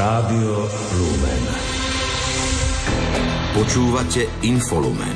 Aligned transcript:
Rádio 0.00 0.64
Lumen. 0.96 1.44
Počúvate 3.52 4.24
Infolumen. 4.48 5.12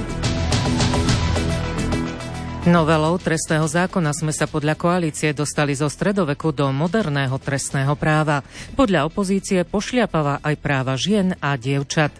Novelou 2.68 3.16
trestného 3.16 3.64
zákona 3.64 4.12
sme 4.12 4.28
sa 4.36 4.44
podľa 4.44 4.76
koalície 4.76 5.32
dostali 5.32 5.72
zo 5.72 5.88
stredoveku 5.88 6.52
do 6.52 6.68
moderného 6.68 7.32
trestného 7.40 7.96
práva. 7.96 8.44
Podľa 8.76 9.08
opozície 9.08 9.64
pošliapava 9.64 10.44
aj 10.44 10.54
práva 10.60 11.00
žien 11.00 11.32
a 11.40 11.56
dievčat. 11.56 12.12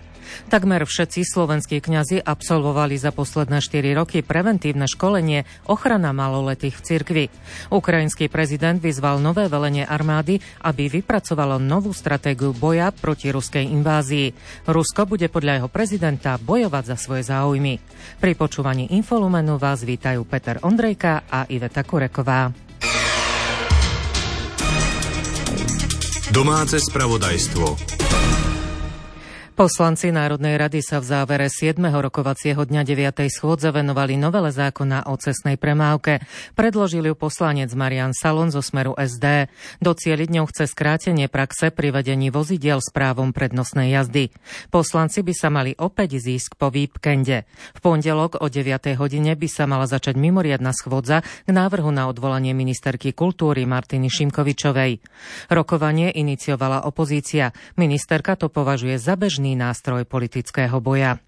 Takmer 0.49 0.85
všetci 0.85 1.25
slovenskí 1.25 1.81
kňazi 1.81 2.23
absolvovali 2.23 2.97
za 3.01 3.11
posledné 3.11 3.61
4 3.61 3.99
roky 3.99 4.21
preventívne 4.21 4.85
školenie 4.89 5.45
ochrana 5.69 6.15
maloletých 6.15 6.77
v 6.79 6.85
cirkvi. 6.85 7.25
Ukrajinský 7.73 8.29
prezident 8.33 8.79
vyzval 8.79 9.19
nové 9.19 9.49
velenie 9.49 9.85
armády, 9.85 10.41
aby 10.65 10.89
vypracovalo 10.89 11.57
novú 11.61 11.91
stratégiu 11.91 12.55
boja 12.55 12.93
proti 12.95 13.31
ruskej 13.35 13.67
invázii. 13.71 14.33
Rusko 14.69 15.09
bude 15.09 15.27
podľa 15.29 15.63
jeho 15.63 15.69
prezidenta 15.69 16.37
bojovať 16.39 16.85
za 16.95 16.97
svoje 16.97 17.23
záujmy. 17.27 17.81
Pri 18.21 18.33
počúvaní 18.37 18.95
Infolumenu 18.95 19.57
vás 19.57 19.83
vítajú 19.83 20.23
Peter 20.29 20.61
Ondrejka 20.63 21.27
a 21.29 21.49
Iveta 21.51 21.83
Kureková. 21.83 22.53
Domáce 26.35 26.83
spravodajstvo. 26.83 27.79
Poslanci 29.55 30.11
Národnej 30.11 30.59
rady 30.59 30.83
sa 30.83 30.99
v 30.99 31.15
závere 31.15 31.47
7. 31.47 31.79
rokovacieho 31.79 32.67
dňa 32.67 32.83
9. 32.83 33.31
schôdze 33.31 33.71
venovali 33.71 34.19
novele 34.19 34.51
zákona 34.51 35.07
o 35.07 35.15
cestnej 35.15 35.55
premávke. 35.55 36.27
Predložil 36.59 37.07
ju 37.07 37.15
poslanec 37.15 37.71
Marian 37.79 38.11
Salon 38.11 38.51
zo 38.51 38.59
smeru 38.59 38.99
SD. 38.99 39.47
Docieliť 39.79 40.27
ňou 40.27 40.51
chce 40.51 40.67
skrátenie 40.67 41.31
praxe 41.31 41.71
pri 41.71 41.95
vedení 41.95 42.35
vozidiel 42.35 42.83
s 42.83 42.91
právom 42.91 43.31
prednostnej 43.31 43.95
jazdy. 43.95 44.35
Poslanci 44.75 45.23
by 45.23 45.35
sa 45.39 45.55
mali 45.55 45.71
opäť 45.79 46.19
zísť 46.19 46.59
po 46.59 46.75
víkende. 46.75 47.47
V 47.79 47.81
pondelok 47.81 48.43
o 48.43 48.51
9. 48.51 48.67
hodine 48.99 49.39
by 49.39 49.47
sa 49.47 49.71
mala 49.71 49.87
začať 49.87 50.19
mimoriadna 50.19 50.75
schôdza 50.75 51.23
k 51.23 51.51
návrhu 51.55 51.95
na 51.95 52.11
odvolanie 52.11 52.59
ministerky 52.59 53.15
kultúry 53.15 53.71
Martiny 53.71 54.11
Šimkovičovej. 54.11 54.99
Rokovanie 55.47 56.11
iniciovala 56.11 56.91
opozícia. 56.91 57.55
Ministerka 57.79 58.35
to 58.35 58.51
považuje 58.51 58.99
za 58.99 59.15
bežný 59.15 59.44
vážny 59.45 59.61
nástroj 59.61 60.09
politického 60.09 60.81
boja. 60.81 61.21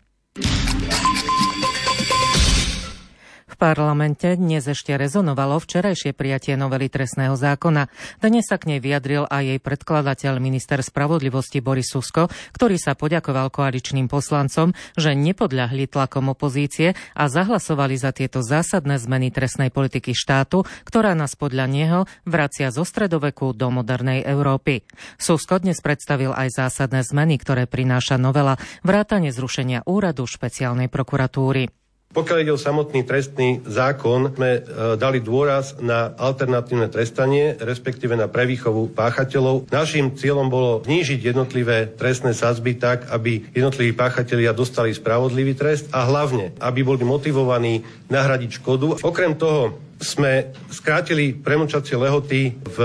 Parlamente 3.56 4.36
dnes 4.36 4.68
ešte 4.68 4.92
rezonovalo 5.00 5.56
včerajšie 5.56 6.12
prijatie 6.12 6.60
novely 6.60 6.92
trestného 6.92 7.40
zákona. 7.40 7.88
Dnes 8.20 8.44
sa 8.44 8.60
k 8.60 8.68
nej 8.68 8.84
vyjadril 8.84 9.24
aj 9.24 9.42
jej 9.48 9.60
predkladateľ 9.64 10.36
minister 10.44 10.84
spravodlivosti 10.84 11.64
Boris 11.64 11.88
Susko, 11.88 12.28
ktorý 12.52 12.76
sa 12.76 12.92
poďakoval 12.92 13.48
koaličným 13.48 14.12
poslancom, 14.12 14.76
že 15.00 15.16
nepodľahli 15.16 15.88
tlakom 15.88 16.28
opozície 16.28 16.92
a 17.16 17.32
zahlasovali 17.32 17.96
za 17.96 18.12
tieto 18.12 18.44
zásadné 18.44 19.00
zmeny 19.00 19.32
trestnej 19.32 19.72
politiky 19.72 20.12
štátu, 20.12 20.68
ktorá 20.84 21.16
nás 21.16 21.32
podľa 21.32 21.64
neho 21.64 22.00
vracia 22.28 22.68
zo 22.68 22.84
stredoveku 22.84 23.56
do 23.56 23.72
modernej 23.72 24.20
Európy. 24.20 24.84
Susko 25.16 25.64
dnes 25.64 25.80
predstavil 25.80 26.36
aj 26.36 26.60
zásadné 26.60 27.00
zmeny, 27.08 27.40
ktoré 27.40 27.64
prináša 27.64 28.20
novela 28.20 28.60
vrátane 28.84 29.32
zrušenia 29.32 29.88
úradu 29.88 30.28
špeciálnej 30.28 30.92
prokuratúry. 30.92 31.85
Pokiaľ 32.16 32.38
ide 32.40 32.56
o 32.56 32.56
samotný 32.56 33.04
trestný 33.04 33.60
zákon, 33.68 34.32
sme 34.32 34.50
e, 34.56 34.60
dali 34.96 35.20
dôraz 35.20 35.76
na 35.84 36.16
alternatívne 36.16 36.88
trestanie, 36.88 37.60
respektíve 37.60 38.16
na 38.16 38.24
prevýchovu 38.24 38.96
páchateľov. 38.96 39.68
Naším 39.68 40.16
cieľom 40.16 40.48
bolo 40.48 40.80
znížiť 40.88 41.20
jednotlivé 41.20 41.92
trestné 41.92 42.32
sadzby 42.32 42.80
tak, 42.80 43.12
aby 43.12 43.52
jednotliví 43.52 43.92
páchatelia 43.92 44.56
dostali 44.56 44.96
spravodlivý 44.96 45.52
trest 45.52 45.92
a 45.92 46.08
hlavne, 46.08 46.56
aby 46.56 46.80
boli 46.80 47.04
motivovaní 47.04 47.84
nahradiť 48.08 48.64
škodu. 48.64 49.04
Okrem 49.04 49.36
toho 49.36 49.76
sme 50.00 50.56
skrátili 50.72 51.36
premlčacie 51.36 52.00
lehoty 52.00 52.56
v 52.64 52.78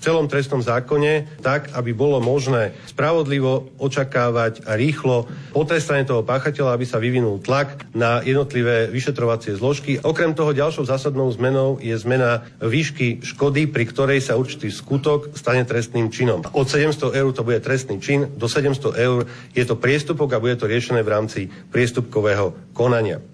celom 0.00 0.30
trestnom 0.30 0.62
zákone 0.62 1.42
tak, 1.42 1.72
aby 1.76 1.90
bolo 1.92 2.22
možné 2.22 2.72
spravodlivo 2.88 3.68
očakávať 3.80 4.64
a 4.68 4.76
rýchlo 4.76 5.26
potrestanie 5.52 6.06
toho 6.06 6.24
páchateľa, 6.24 6.74
aby 6.76 6.86
sa 6.86 7.02
vyvinul 7.02 7.42
tlak 7.42 7.88
na 7.96 8.22
jednotlivé 8.22 8.88
vyšetrovacie 8.88 9.58
zložky. 9.58 9.98
Okrem 10.00 10.32
toho 10.32 10.54
ďalšou 10.54 10.86
zásadnou 10.86 11.28
zmenou 11.32 11.82
je 11.82 11.94
zmena 11.96 12.46
výšky 12.62 13.24
škody, 13.24 13.66
pri 13.68 13.84
ktorej 13.88 14.20
sa 14.24 14.38
určitý 14.38 14.70
skutok 14.70 15.34
stane 15.34 15.66
trestným 15.66 16.08
činom. 16.08 16.46
Od 16.54 16.66
700 16.66 17.16
eur 17.16 17.30
to 17.34 17.42
bude 17.42 17.60
trestný 17.60 17.98
čin, 17.98 18.30
do 18.38 18.46
700 18.46 18.94
eur 18.96 19.26
je 19.56 19.64
to 19.66 19.76
priestupok 19.76 20.32
a 20.36 20.42
bude 20.42 20.56
to 20.56 20.70
riešené 20.70 21.02
v 21.02 21.12
rámci 21.12 21.40
priestupkového 21.72 22.74
konania. 22.76 23.33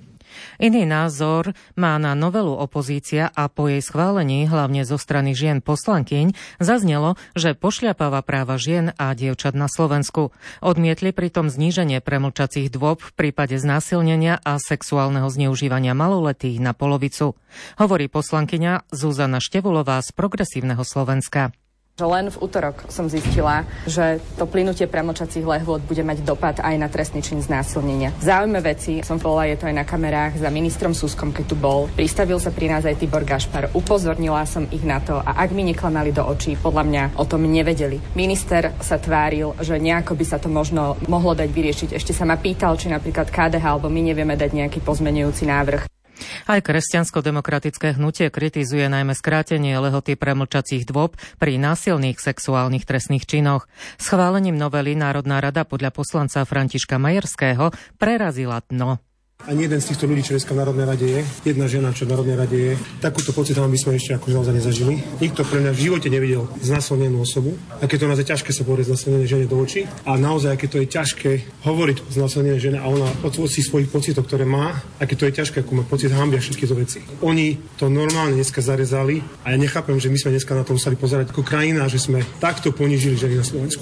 Iný 0.61 0.85
názor 0.85 1.57
má 1.73 1.97
na 1.97 2.13
novelu 2.13 2.53
opozícia 2.53 3.33
a 3.33 3.49
po 3.49 3.73
jej 3.73 3.81
schválení, 3.81 4.45
hlavne 4.45 4.85
zo 4.85 5.01
strany 5.01 5.33
žien 5.33 5.65
poslankyň, 5.65 6.37
zaznelo, 6.61 7.17
že 7.33 7.57
pošľapáva 7.57 8.21
práva 8.21 8.61
žien 8.61 8.93
a 9.01 9.17
dievčat 9.17 9.57
na 9.57 9.73
Slovensku. 9.73 10.37
Odmietli 10.61 11.17
pritom 11.17 11.49
zníženie 11.49 12.05
premlčacích 12.05 12.69
dôb 12.69 13.01
v 13.01 13.13
prípade 13.17 13.57
znásilnenia 13.57 14.37
a 14.37 14.61
sexuálneho 14.61 15.33
zneužívania 15.33 15.97
maloletých 15.97 16.61
na 16.61 16.77
polovicu. 16.77 17.41
Hovorí 17.81 18.13
poslankyňa 18.13 18.93
Zuzana 18.93 19.41
Števulová 19.41 20.05
z 20.05 20.13
Progresívneho 20.13 20.85
Slovenska 20.85 21.57
len 22.07 22.33
v 22.33 22.41
útorok 22.41 22.89
som 22.93 23.09
zistila, 23.11 23.65
že 23.89 24.21
to 24.37 24.45
plynutie 24.47 24.87
premočacích 24.87 25.45
lehôd 25.45 25.85
bude 25.85 26.05
mať 26.05 26.23
dopad 26.25 26.57
aj 26.61 26.75
na 26.77 26.89
trestný 26.89 27.21
čin 27.21 27.41
znásilnenia. 27.41 28.13
Záujme 28.21 28.61
veci 28.61 29.01
som 29.01 29.17
bola, 29.17 29.49
je 29.49 29.57
to 29.57 29.69
aj 29.69 29.77
na 29.77 29.85
kamerách 29.85 30.41
za 30.41 30.49
ministrom 30.49 30.93
Suskom, 30.97 31.33
keď 31.35 31.45
tu 31.49 31.57
bol. 31.57 31.89
Pristavil 31.97 32.39
sa 32.41 32.55
pri 32.55 32.73
nás 32.73 32.85
aj 32.85 33.01
Tibor 33.01 33.25
Gašpar. 33.25 33.73
Upozornila 33.77 34.45
som 34.49 34.69
ich 34.71 34.85
na 34.85 35.01
to 35.01 35.21
a 35.21 35.41
ak 35.41 35.51
mi 35.53 35.65
neklamali 35.67 36.13
do 36.13 36.25
očí, 36.25 36.57
podľa 36.57 36.85
mňa 36.87 37.03
o 37.19 37.25
tom 37.25 37.45
nevedeli. 37.45 38.01
Minister 38.17 38.77
sa 38.81 38.97
tváril, 38.97 39.57
že 39.61 39.77
nejako 39.77 40.17
by 40.17 40.25
sa 40.25 40.39
to 40.39 40.49
možno 40.53 41.01
mohlo 41.09 41.37
dať 41.37 41.49
vyriešiť. 41.49 41.91
Ešte 41.97 42.13
sa 42.17 42.29
ma 42.29 42.41
pýtal, 42.41 42.77
či 42.77 42.93
napríklad 42.93 43.29
KDH 43.29 43.65
alebo 43.65 43.93
my 43.93 44.01
nevieme 44.01 44.35
dať 44.39 44.51
nejaký 44.57 44.81
pozmenujúci 44.83 45.45
návrh. 45.47 46.00
Aj 46.47 46.61
kresťansko-demokratické 46.63 47.99
hnutie 47.99 48.31
kritizuje 48.31 48.87
najmä 48.87 49.13
skrátenie 49.13 49.75
lehoty 49.77 50.15
premlčacích 50.15 50.87
dôb 50.87 51.19
pri 51.43 51.59
násilných 51.59 52.23
sexuálnych 52.23 52.87
trestných 52.87 53.27
činoch. 53.27 53.67
Schválením 53.99 54.55
novely 54.55 54.95
Národná 54.95 55.43
rada 55.43 55.67
podľa 55.67 55.91
poslanca 55.91 56.47
Františka 56.47 56.97
Majerského 57.01 57.75
prerazila 57.99 58.63
dno. 58.71 59.10
Ani 59.49 59.65
jeden 59.65 59.81
z 59.81 59.89
týchto 59.89 60.05
ľudí, 60.05 60.21
čo 60.21 60.37
dneska 60.37 60.53
v 60.53 60.61
Národnej 60.61 60.85
rade 60.85 61.07
je, 61.09 61.21
jedna 61.49 61.65
žena, 61.65 61.97
čo 61.97 62.05
v 62.05 62.13
Národnej 62.13 62.37
rade 62.37 62.59
je, 62.61 62.73
takúto 63.01 63.33
pocit 63.33 63.57
by 63.57 63.79
sme 63.81 63.97
ešte 63.97 64.13
ako 64.21 64.37
naozaj 64.37 64.53
nezažili. 64.53 65.01
Nikto 65.17 65.49
pre 65.49 65.65
mňa 65.65 65.73
v 65.73 65.81
živote 65.81 66.13
nevidel 66.13 66.45
znásilnenú 66.61 67.25
osobu, 67.25 67.57
aké 67.81 67.97
to 67.97 68.05
naozaj 68.05 68.29
ťažké 68.29 68.53
sa 68.53 68.69
povedať 68.69 68.93
znásilnené 68.93 69.25
žene 69.25 69.49
do 69.49 69.57
očí 69.57 69.89
a 70.05 70.21
naozaj, 70.21 70.61
aké 70.61 70.69
to 70.69 70.77
je 70.85 70.87
ťažké 70.93 71.31
hovoriť 71.65 71.97
o 72.05 72.09
znásilnenej 72.13 72.61
žene 72.61 72.79
a 72.79 72.87
ona 72.87 73.09
od 73.25 73.33
svojich 73.33 73.89
pocitov, 73.89 74.29
ktoré 74.29 74.45
má, 74.45 74.77
aké 75.01 75.17
to 75.17 75.25
je 75.25 75.33
ťažké, 75.41 75.65
ako 75.65 75.73
má 75.73 75.85
pocit 75.89 76.13
hambia 76.13 76.39
všetky 76.39 76.69
to 76.69 76.77
veci. 76.77 77.01
Oni 77.25 77.57
to 77.81 77.89
normálne 77.89 78.37
dneska 78.37 78.61
zarezali 78.61 79.25
a 79.43 79.53
ja 79.53 79.59
nechápem, 79.59 79.97
že 79.97 80.13
my 80.13 80.21
sme 80.21 80.37
dneska 80.37 80.53
na 80.53 80.69
to 80.69 80.77
museli 80.77 81.01
pozerať 81.01 81.33
ako 81.33 81.41
krajina, 81.41 81.89
že 81.89 81.97
sme 81.97 82.21
takto 82.45 82.77
ponížili 82.77 83.17
ženy 83.17 83.41
na 83.41 83.45
Slovensku. 83.47 83.81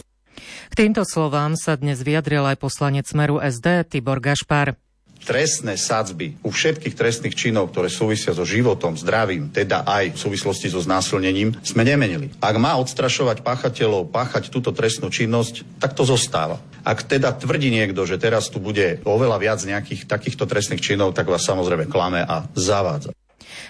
K 0.69 0.75
týmto 0.77 1.03
slovám 1.03 1.59
sa 1.59 1.75
dnes 1.75 1.99
vyjadril 2.05 2.47
aj 2.47 2.63
poslanec 2.63 3.11
Smeru 3.11 3.43
SD 3.43 3.89
Tibor 3.91 4.23
Gašpar 4.23 4.79
trestné 5.23 5.77
sadzby 5.77 6.39
u 6.41 6.51
všetkých 6.51 6.95
trestných 6.95 7.35
činov, 7.35 7.71
ktoré 7.71 7.93
súvisia 7.93 8.33
so 8.33 8.47
životom, 8.47 8.97
zdravím, 8.97 9.51
teda 9.53 9.85
aj 9.85 10.15
v 10.15 10.19
súvislosti 10.19 10.73
so 10.73 10.81
znásilnením, 10.81 11.59
sme 11.61 11.83
nemenili. 11.85 12.33
Ak 12.41 12.57
má 12.57 12.79
odstrašovať 12.81 13.43
páchateľov 13.43 14.09
páchať 14.09 14.49
túto 14.49 14.73
trestnú 14.73 15.13
činnosť, 15.13 15.81
tak 15.83 15.93
to 15.95 16.07
zostáva. 16.09 16.63
Ak 16.87 17.05
teda 17.05 17.37
tvrdí 17.37 17.69
niekto, 17.69 18.09
že 18.09 18.17
teraz 18.17 18.49
tu 18.49 18.63
bude 18.63 19.03
oveľa 19.05 19.37
viac 19.43 19.61
nejakých 19.61 20.09
takýchto 20.09 20.49
trestných 20.49 20.81
činov, 20.81 21.13
tak 21.13 21.29
vás 21.29 21.45
samozrejme 21.45 21.91
klame 21.91 22.25
a 22.25 22.49
zavádza. 22.57 23.13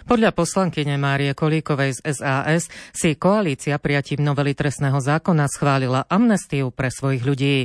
Podľa 0.08 0.32
poslankyne 0.32 0.96
Márie 0.96 1.36
Kolíkovej 1.36 2.00
z 2.00 2.16
SAS 2.16 2.72
si 2.96 3.12
koalícia 3.16 3.76
prijatím 3.76 4.24
novely 4.24 4.56
trestného 4.56 4.96
zákona 4.96 5.44
schválila 5.52 6.08
amnestiu 6.08 6.72
pre 6.72 6.88
svojich 6.88 7.22
ľudí. 7.24 7.56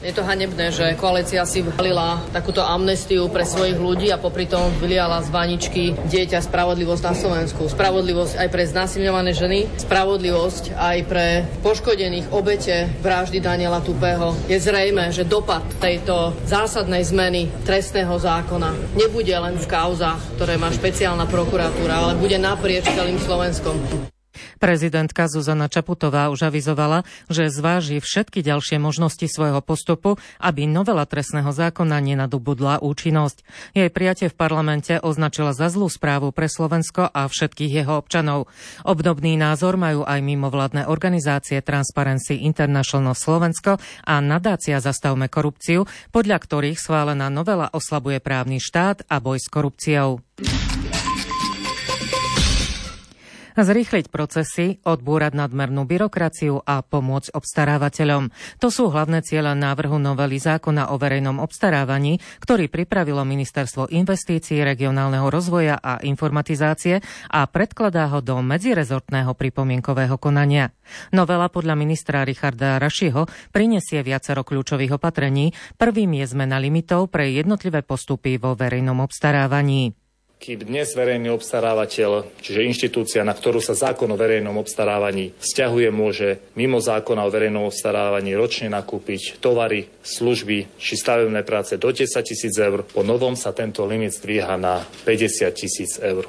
Je 0.00 0.16
to 0.16 0.24
hanebné, 0.24 0.72
že 0.72 0.96
koalícia 0.96 1.44
si 1.44 1.60
valila 1.60 2.24
takúto 2.32 2.64
amnestiu 2.64 3.28
pre 3.28 3.44
svojich 3.44 3.76
ľudí 3.76 4.08
a 4.08 4.16
popri 4.16 4.48
tom 4.48 4.72
vyliala 4.80 5.20
z 5.20 5.28
vaničky 5.28 5.92
dieťa 5.92 6.40
spravodlivosť 6.40 7.04
na 7.04 7.12
Slovensku. 7.12 7.68
Spravodlivosť 7.68 8.40
aj 8.40 8.48
pre 8.48 8.64
znásilňované 8.64 9.36
ženy, 9.36 9.68
spravodlivosť 9.76 10.72
aj 10.72 10.98
pre 11.04 11.44
poškodených 11.60 12.32
obete 12.32 12.88
vraždy 13.04 13.44
Daniela 13.44 13.84
Tupého. 13.84 14.32
Je 14.48 14.56
zrejme, 14.56 15.12
že 15.12 15.28
dopad 15.28 15.68
tejto 15.76 16.32
zásadnej 16.48 17.04
zmeny 17.04 17.52
trestného 17.68 18.16
zákona 18.16 18.96
nebude 18.96 19.36
len 19.36 19.60
v 19.60 19.68
kauzách, 19.68 20.40
ktoré 20.40 20.56
má 20.56 20.72
špeciálna 20.72 21.28
prokuratúra, 21.28 22.08
ale 22.08 22.16
bude 22.16 22.40
naprieč 22.40 22.88
celým 22.88 23.20
Slovenskom. 23.20 23.76
Prezidentka 24.62 25.26
Zuzana 25.26 25.66
Čaputová 25.66 26.30
už 26.30 26.48
avizovala, 26.48 27.02
že 27.26 27.50
zváži 27.50 27.98
všetky 27.98 28.40
ďalšie 28.40 28.78
možnosti 28.78 29.26
svojho 29.26 29.60
postupu, 29.60 30.16
aby 30.38 30.64
novela 30.70 31.04
trestného 31.04 31.50
zákona 31.50 31.98
nenadobudla 31.98 32.80
účinnosť. 32.80 33.42
Jej 33.74 33.90
prijatie 33.90 34.28
v 34.30 34.38
parlamente 34.38 34.96
označila 35.02 35.50
za 35.52 35.68
zlú 35.68 35.90
správu 35.90 36.30
pre 36.30 36.46
Slovensko 36.46 37.10
a 37.10 37.26
všetkých 37.26 37.82
jeho 37.82 37.98
občanov. 37.98 38.46
Obdobný 38.86 39.34
názor 39.34 39.74
majú 39.76 40.06
aj 40.06 40.20
mimovládne 40.22 40.86
organizácie 40.86 41.58
Transparency 41.60 42.46
International 42.46 43.18
Slovensko 43.18 43.76
a 44.06 44.14
nadácia 44.22 44.78
Zastavme 44.78 45.26
korupciu, 45.26 45.84
podľa 46.14 46.38
ktorých 46.38 46.78
schválená 46.78 47.28
novela 47.28 47.68
oslabuje 47.74 48.22
právny 48.22 48.62
štát 48.62 49.04
a 49.10 49.18
boj 49.18 49.42
s 49.42 49.48
korupciou. 49.50 50.22
Zrýchliť 53.60 54.08
procesy, 54.08 54.80
odbúrať 54.88 55.36
nadmernú 55.36 55.84
byrokraciu 55.84 56.64
a 56.64 56.80
pomôcť 56.80 57.36
obstarávateľom. 57.36 58.32
To 58.56 58.72
sú 58.72 58.88
hlavné 58.88 59.20
ciele 59.20 59.52
návrhu 59.52 60.00
novely 60.00 60.40
zákona 60.40 60.88
o 60.88 60.96
verejnom 60.96 61.36
obstarávaní, 61.36 62.24
ktorý 62.40 62.72
pripravilo 62.72 63.20
Ministerstvo 63.20 63.92
investícií, 63.92 64.64
regionálneho 64.64 65.28
rozvoja 65.28 65.76
a 65.76 66.00
informatizácie 66.00 67.04
a 67.28 67.44
predkladá 67.44 68.08
ho 68.08 68.24
do 68.24 68.40
medzirezortného 68.40 69.36
pripomienkového 69.36 70.16
konania. 70.16 70.72
Novela 71.12 71.52
podľa 71.52 71.76
ministra 71.76 72.24
Richarda 72.24 72.80
Rašiho 72.80 73.28
prinesie 73.52 74.00
viacero 74.00 74.40
kľúčových 74.40 74.96
opatrení. 74.96 75.52
Prvým 75.76 76.16
je 76.16 76.32
zmena 76.32 76.56
limitov 76.56 77.12
pre 77.12 77.28
jednotlivé 77.28 77.84
postupy 77.84 78.40
vo 78.40 78.56
verejnom 78.56 79.04
obstarávaní 79.04 79.99
kým 80.40 80.64
dnes 80.64 80.96
verejný 80.96 81.28
obstarávateľ, 81.36 82.40
čiže 82.40 82.64
inštitúcia, 82.64 83.20
na 83.20 83.36
ktorú 83.36 83.60
sa 83.60 83.76
zákon 83.76 84.08
o 84.08 84.16
verejnom 84.16 84.56
obstarávaní 84.56 85.36
vzťahuje, 85.36 85.92
môže 85.92 86.40
mimo 86.56 86.80
zákona 86.80 87.28
o 87.28 87.30
verejnom 87.30 87.68
obstarávaní 87.68 88.32
ročne 88.32 88.72
nakúpiť 88.72 89.36
tovary, 89.36 89.92
služby 90.00 90.80
či 90.80 90.96
stavebné 90.96 91.44
práce 91.44 91.76
do 91.76 91.92
10 91.92 92.08
tisíc 92.24 92.56
eur. 92.56 92.88
Po 92.88 93.04
novom 93.04 93.36
sa 93.36 93.52
tento 93.52 93.84
limit 93.84 94.16
zdvíha 94.16 94.56
na 94.56 94.80
50 95.04 95.44
tisíc 95.52 96.00
eur. 96.00 96.24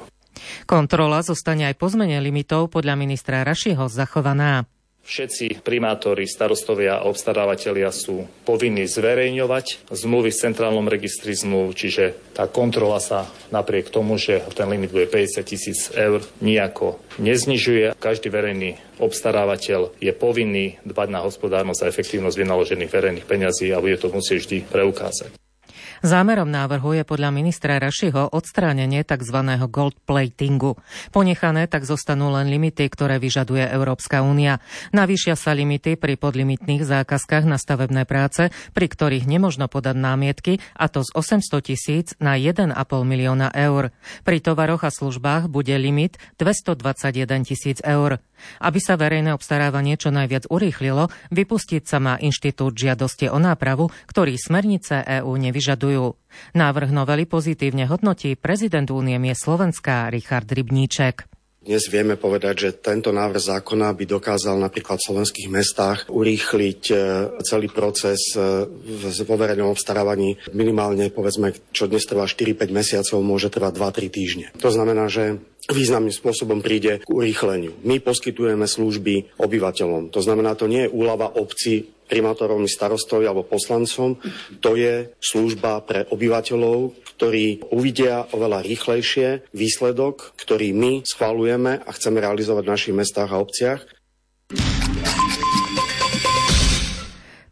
Kontrola 0.68 1.24
zostane 1.24 1.72
aj 1.72 1.80
po 1.80 1.88
zmene 1.88 2.20
limitov 2.20 2.68
podľa 2.68 3.00
ministra 3.00 3.40
Rašiho 3.48 3.88
zachovaná. 3.88 4.68
Všetci 5.02 5.66
primátori, 5.66 6.30
starostovia 6.30 7.02
a 7.02 7.06
obstarávateľia 7.10 7.90
sú 7.90 8.30
povinní 8.46 8.86
zverejňovať 8.86 9.90
zmluvy 9.90 10.30
v 10.30 10.40
centrálnom 10.46 10.86
registri 10.86 11.34
zmluv, 11.34 11.74
čiže 11.74 12.14
tá 12.32 12.46
kontrola 12.46 13.02
sa 13.02 13.26
napriek 13.50 13.90
tomu, 13.90 14.14
že 14.14 14.46
ten 14.54 14.70
limit 14.70 14.94
bude 14.94 15.10
50 15.10 15.42
tisíc 15.42 15.90
eur, 15.90 16.22
nejako 16.38 17.02
neznižuje. 17.18 17.98
Každý 17.98 18.30
verejný 18.30 18.78
obstarávateľ 19.02 19.98
je 19.98 20.12
povinný 20.14 20.78
dbať 20.86 21.08
na 21.10 21.20
hospodárnosť 21.26 21.82
a 21.82 21.90
efektívnosť 21.90 22.38
vynaložených 22.38 22.94
verejných 22.94 23.26
peňazí 23.26 23.74
a 23.74 23.82
bude 23.82 23.98
to 23.98 24.06
musieť 24.08 24.38
vždy 24.46 24.58
preukázať. 24.70 25.34
Zámerom 26.02 26.50
návrhu 26.50 26.98
je 26.98 27.06
podľa 27.06 27.30
ministra 27.30 27.78
Rašiho 27.78 28.34
odstránenie 28.34 29.06
tzv. 29.06 29.38
gold 29.70 29.94
platingu. 30.02 30.74
Ponechané 31.14 31.70
tak 31.70 31.86
zostanú 31.86 32.26
len 32.34 32.50
limity, 32.50 32.90
ktoré 32.90 33.22
vyžaduje 33.22 33.62
Európska 33.70 34.18
únia. 34.26 34.58
Navýšia 34.90 35.38
sa 35.38 35.54
limity 35.54 35.94
pri 35.94 36.18
podlimitných 36.18 36.82
zákazkách 36.82 37.46
na 37.46 37.54
stavebné 37.54 38.02
práce, 38.02 38.50
pri 38.74 38.90
ktorých 38.90 39.30
nemožno 39.30 39.70
podať 39.70 39.94
námietky, 39.94 40.52
a 40.74 40.90
to 40.90 41.06
z 41.06 41.14
800 41.14 41.70
tisíc 41.70 42.06
na 42.18 42.34
1,5 42.34 42.74
milióna 43.06 43.54
eur. 43.54 43.94
Pri 44.26 44.42
tovaroch 44.42 44.82
a 44.82 44.90
službách 44.90 45.46
bude 45.46 45.78
limit 45.78 46.18
221 46.42 47.46
tisíc 47.46 47.78
eur. 47.86 48.18
Aby 48.62 48.78
sa 48.78 48.94
verejné 48.96 49.34
obstarávanie 49.34 49.98
čo 49.98 50.14
najviac 50.14 50.48
urýchlilo, 50.48 51.10
vypustiť 51.34 51.82
sa 51.82 51.98
má 51.98 52.14
inštitút 52.20 52.78
žiadosti 52.78 53.28
o 53.28 53.38
nápravu, 53.42 53.90
ktorý 54.08 54.38
smernice 54.38 55.02
EÚ 55.02 55.32
nevyžadujú. 55.36 56.04
Návrh 56.56 56.90
novely 56.90 57.28
pozitívne 57.28 57.84
hodnotí 57.88 58.38
prezident 58.38 58.88
Únie 58.88 59.20
Slovenská 59.36 60.08
Richard 60.08 60.48
Rybníček. 60.48 61.28
Dnes 61.62 61.86
vieme 61.86 62.18
povedať, 62.18 62.54
že 62.58 62.70
tento 62.74 63.14
návrh 63.14 63.38
zákona 63.38 63.94
by 63.94 64.04
dokázal 64.10 64.58
napríklad 64.58 64.98
v 64.98 65.06
slovenských 65.06 65.46
mestách 65.46 66.10
urýchliť 66.10 66.82
e, 66.90 66.94
celý 67.46 67.70
proces 67.70 68.34
e, 68.34 68.66
vo 69.22 69.34
verejnom 69.38 69.70
obstarávaní. 69.70 70.42
Minimálne, 70.50 71.14
povedzme, 71.14 71.54
čo 71.70 71.86
dnes 71.86 72.02
trvá 72.02 72.26
4-5 72.26 72.66
mesiacov, 72.66 73.22
môže 73.22 73.46
trvať 73.46 73.78
2-3 73.78 74.10
týždne. 74.10 74.46
To 74.58 74.74
znamená, 74.74 75.06
že 75.06 75.38
významným 75.70 76.10
spôsobom 76.10 76.58
príde 76.58 76.98
k 77.02 77.06
urýchleniu. 77.06 77.78
My 77.86 78.02
poskytujeme 78.02 78.66
služby 78.66 79.38
obyvateľom. 79.38 80.10
To 80.10 80.18
znamená, 80.18 80.58
to 80.58 80.66
nie 80.66 80.86
je 80.86 80.94
úlava 80.94 81.30
obci 81.38 81.86
primátorom, 82.10 82.66
starostovi 82.66 83.24
alebo 83.24 83.46
poslancom. 83.46 84.18
To 84.60 84.74
je 84.74 85.14
služba 85.22 85.80
pre 85.86 86.04
obyvateľov, 86.10 86.92
ktorí 87.16 87.72
uvidia 87.72 88.26
oveľa 88.34 88.60
rýchlejšie 88.66 89.48
výsledok, 89.54 90.34
ktorý 90.36 90.74
my 90.74 90.92
schválujeme 91.06 91.80
a 91.80 91.90
chceme 91.94 92.18
realizovať 92.20 92.62
v 92.66 92.72
našich 92.74 92.94
mestách 92.98 93.30
a 93.30 93.40
obciach. 93.40 93.80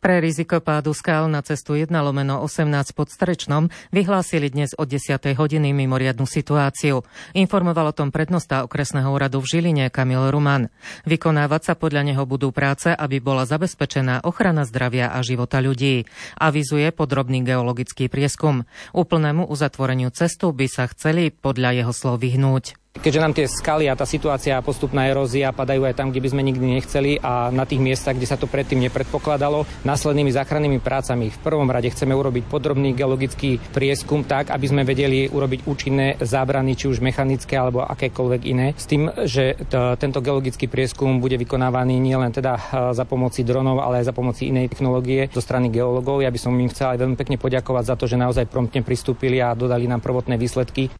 Pre 0.00 0.16
riziko 0.16 0.64
pádu 0.64 0.96
skál 0.96 1.28
na 1.28 1.44
cestu 1.44 1.76
1 1.76 1.92
lomeno 1.92 2.40
18 2.40 2.96
pod 2.96 3.12
Strečnom 3.12 3.68
vyhlásili 3.92 4.48
dnes 4.48 4.72
od 4.72 4.88
10. 4.88 5.36
hodiny 5.36 5.76
mimoriadnu 5.76 6.24
situáciu. 6.24 7.04
Informoval 7.36 7.92
o 7.92 7.96
tom 8.00 8.08
prednosta 8.08 8.64
okresného 8.64 9.12
úradu 9.12 9.44
v 9.44 9.52
Žiline 9.52 9.92
Kamil 9.92 10.32
Ruman. 10.32 10.72
Vykonávať 11.04 11.62
sa 11.68 11.74
podľa 11.76 12.08
neho 12.08 12.24
budú 12.24 12.48
práce, 12.48 12.88
aby 12.88 13.20
bola 13.20 13.44
zabezpečená 13.44 14.24
ochrana 14.24 14.64
zdravia 14.64 15.12
a 15.12 15.20
života 15.20 15.60
ľudí. 15.60 16.08
Avizuje 16.40 16.96
podrobný 16.96 17.44
geologický 17.44 18.08
prieskum. 18.08 18.64
Úplnému 18.96 19.52
uzatvoreniu 19.52 20.08
cestu 20.16 20.48
by 20.56 20.64
sa 20.64 20.88
chceli 20.88 21.28
podľa 21.28 21.76
jeho 21.76 21.92
slov 21.92 22.24
vyhnúť. 22.24 22.80
Keďže 22.90 23.22
nám 23.22 23.32
tie 23.32 23.46
skaly 23.46 23.86
a 23.86 23.94
tá 23.94 24.02
situácia 24.02 24.58
a 24.58 24.66
postupná 24.66 25.06
erózia 25.06 25.54
padajú 25.54 25.88
aj 25.88 25.94
tam, 25.94 26.10
kde 26.10 26.26
by 26.26 26.28
sme 26.34 26.42
nikdy 26.42 26.66
nechceli 26.74 27.12
a 27.22 27.48
na 27.48 27.62
tých 27.62 27.78
miestach, 27.78 28.12
kde 28.12 28.26
sa 28.26 28.36
to 28.36 28.50
predtým 28.50 28.76
nepredpokladalo, 28.82 29.64
následnými 29.88 30.28
záchrannými 30.34 30.82
prácami 30.82 31.32
v 31.32 31.38
prvom 31.38 31.70
rade 31.70 31.88
chceme 31.88 32.12
urobiť 32.12 32.50
podrobný 32.50 32.92
geologický 32.92 33.56
prieskum 33.72 34.26
tak, 34.26 34.52
aby 34.52 34.66
sme 34.68 34.82
vedeli 34.84 35.30
urobiť 35.32 35.70
účinné 35.70 36.20
zábrany, 36.20 36.76
či 36.76 36.92
už 36.92 37.00
mechanické 37.00 37.56
alebo 37.56 37.86
akékoľvek 37.88 38.42
iné. 38.44 38.76
S 38.76 38.84
tým, 38.84 39.08
že 39.22 39.56
t- 39.56 39.94
tento 39.96 40.20
geologický 40.20 40.68
prieskum 40.68 41.24
bude 41.24 41.40
vykonávaný 41.40 41.96
nielen 41.96 42.34
teda 42.36 42.52
e, 42.58 42.60
za 42.92 43.08
pomoci 43.08 43.46
dronov, 43.46 43.80
ale 43.80 44.04
aj 44.04 44.10
za 44.10 44.14
pomoci 44.18 44.52
inej 44.52 44.76
technológie 44.76 45.32
zo 45.32 45.40
strany 45.40 45.72
geológov. 45.72 46.20
Ja 46.20 46.28
by 46.28 46.42
som 46.42 46.58
im 46.58 46.68
chcel 46.68 46.92
aj 46.92 47.00
veľmi 47.00 47.16
pekne 47.16 47.40
poďakovať 47.40 47.84
za 47.86 47.94
to, 47.96 48.04
že 48.10 48.20
naozaj 48.20 48.50
promptne 48.50 48.84
pristúpili 48.84 49.40
a 49.40 49.56
dodali 49.56 49.88
nám 49.88 50.04
prvotné 50.04 50.36
výsledky. 50.36 50.92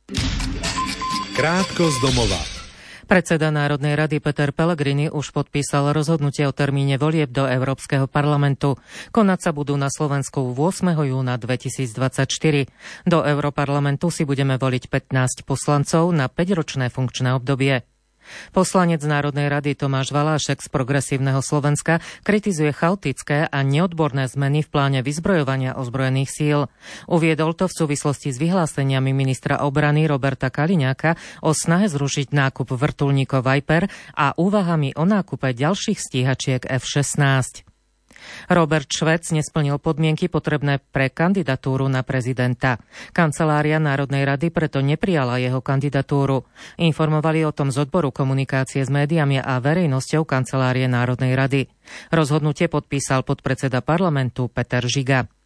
Krátko 1.41 1.89
z 1.89 2.05
domova. 2.05 2.37
Predseda 3.09 3.49
Národnej 3.49 3.97
rady 3.97 4.21
Peter 4.21 4.53
Pellegrini 4.53 5.09
už 5.09 5.33
podpísal 5.33 5.97
rozhodnutie 5.97 6.45
o 6.45 6.53
termíne 6.53 7.01
volieb 7.01 7.33
do 7.33 7.49
Európskeho 7.49 8.05
parlamentu. 8.13 8.77
Konať 9.09 9.49
sa 9.49 9.51
budú 9.57 9.73
na 9.81 9.89
Slovensku 9.89 10.53
8. 10.53 10.93
júna 11.01 11.41
2024. 11.41 12.29
Do 13.09 13.25
Európarlamentu 13.25 14.13
si 14.13 14.29
budeme 14.29 14.61
voliť 14.61 14.93
15 14.93 15.49
poslancov 15.49 16.13
na 16.13 16.29
5-ročné 16.29 16.93
funkčné 16.93 17.33
obdobie. 17.33 17.89
Poslanec 18.53 19.01
Národnej 19.07 19.49
rady 19.49 19.79
Tomáš 19.79 20.13
Valášek 20.13 20.61
z 20.61 20.69
Progresívneho 20.69 21.41
Slovenska 21.41 22.05
kritizuje 22.27 22.75
chaotické 22.75 23.49
a 23.49 23.59
neodborné 23.63 24.27
zmeny 24.29 24.67
v 24.67 24.69
pláne 24.69 25.01
vyzbrojovania 25.01 25.79
ozbrojených 25.79 26.31
síl. 26.31 26.61
Uviedol 27.09 27.55
to 27.55 27.71
v 27.71 27.77
súvislosti 27.87 28.35
s 28.35 28.39
vyhláseniami 28.43 29.15
ministra 29.15 29.63
obrany 29.63 30.11
Roberta 30.11 30.51
Kaliňáka 30.51 31.17
o 31.47 31.55
snahe 31.55 31.87
zrušiť 31.87 32.35
nákup 32.35 32.75
vrtulníkov 32.75 33.47
Viper 33.47 33.87
a 34.19 34.35
úvahami 34.35 34.99
o 34.99 35.07
nákupe 35.07 35.55
ďalších 35.55 35.99
stíhačiek 35.99 36.63
F-16. 36.67 37.70
Robert 38.53 38.87
Švec 38.87 39.33
nesplnil 39.33 39.81
podmienky 39.81 40.29
potrebné 40.29 40.79
pre 40.93 41.09
kandidatúru 41.09 41.89
na 41.89 42.05
prezidenta. 42.05 42.79
Kancelária 43.17 43.81
Národnej 43.81 44.29
rady 44.29 44.53
preto 44.53 44.85
neprijala 44.85 45.41
jeho 45.41 45.65
kandidatúru. 45.65 46.45
Informovali 46.77 47.43
o 47.49 47.55
tom 47.57 47.73
z 47.73 47.89
odboru 47.89 48.13
komunikácie 48.13 48.85
s 48.85 48.91
médiami 48.93 49.41
a 49.41 49.57
verejnosťou 49.59 50.29
Kancelárie 50.29 50.87
Národnej 50.87 51.33
rady. 51.33 51.61
Rozhodnutie 52.13 52.69
podpísal 52.69 53.25
podpredseda 53.25 53.81
parlamentu 53.81 54.53
Peter 54.53 54.85
Žiga. 54.85 55.40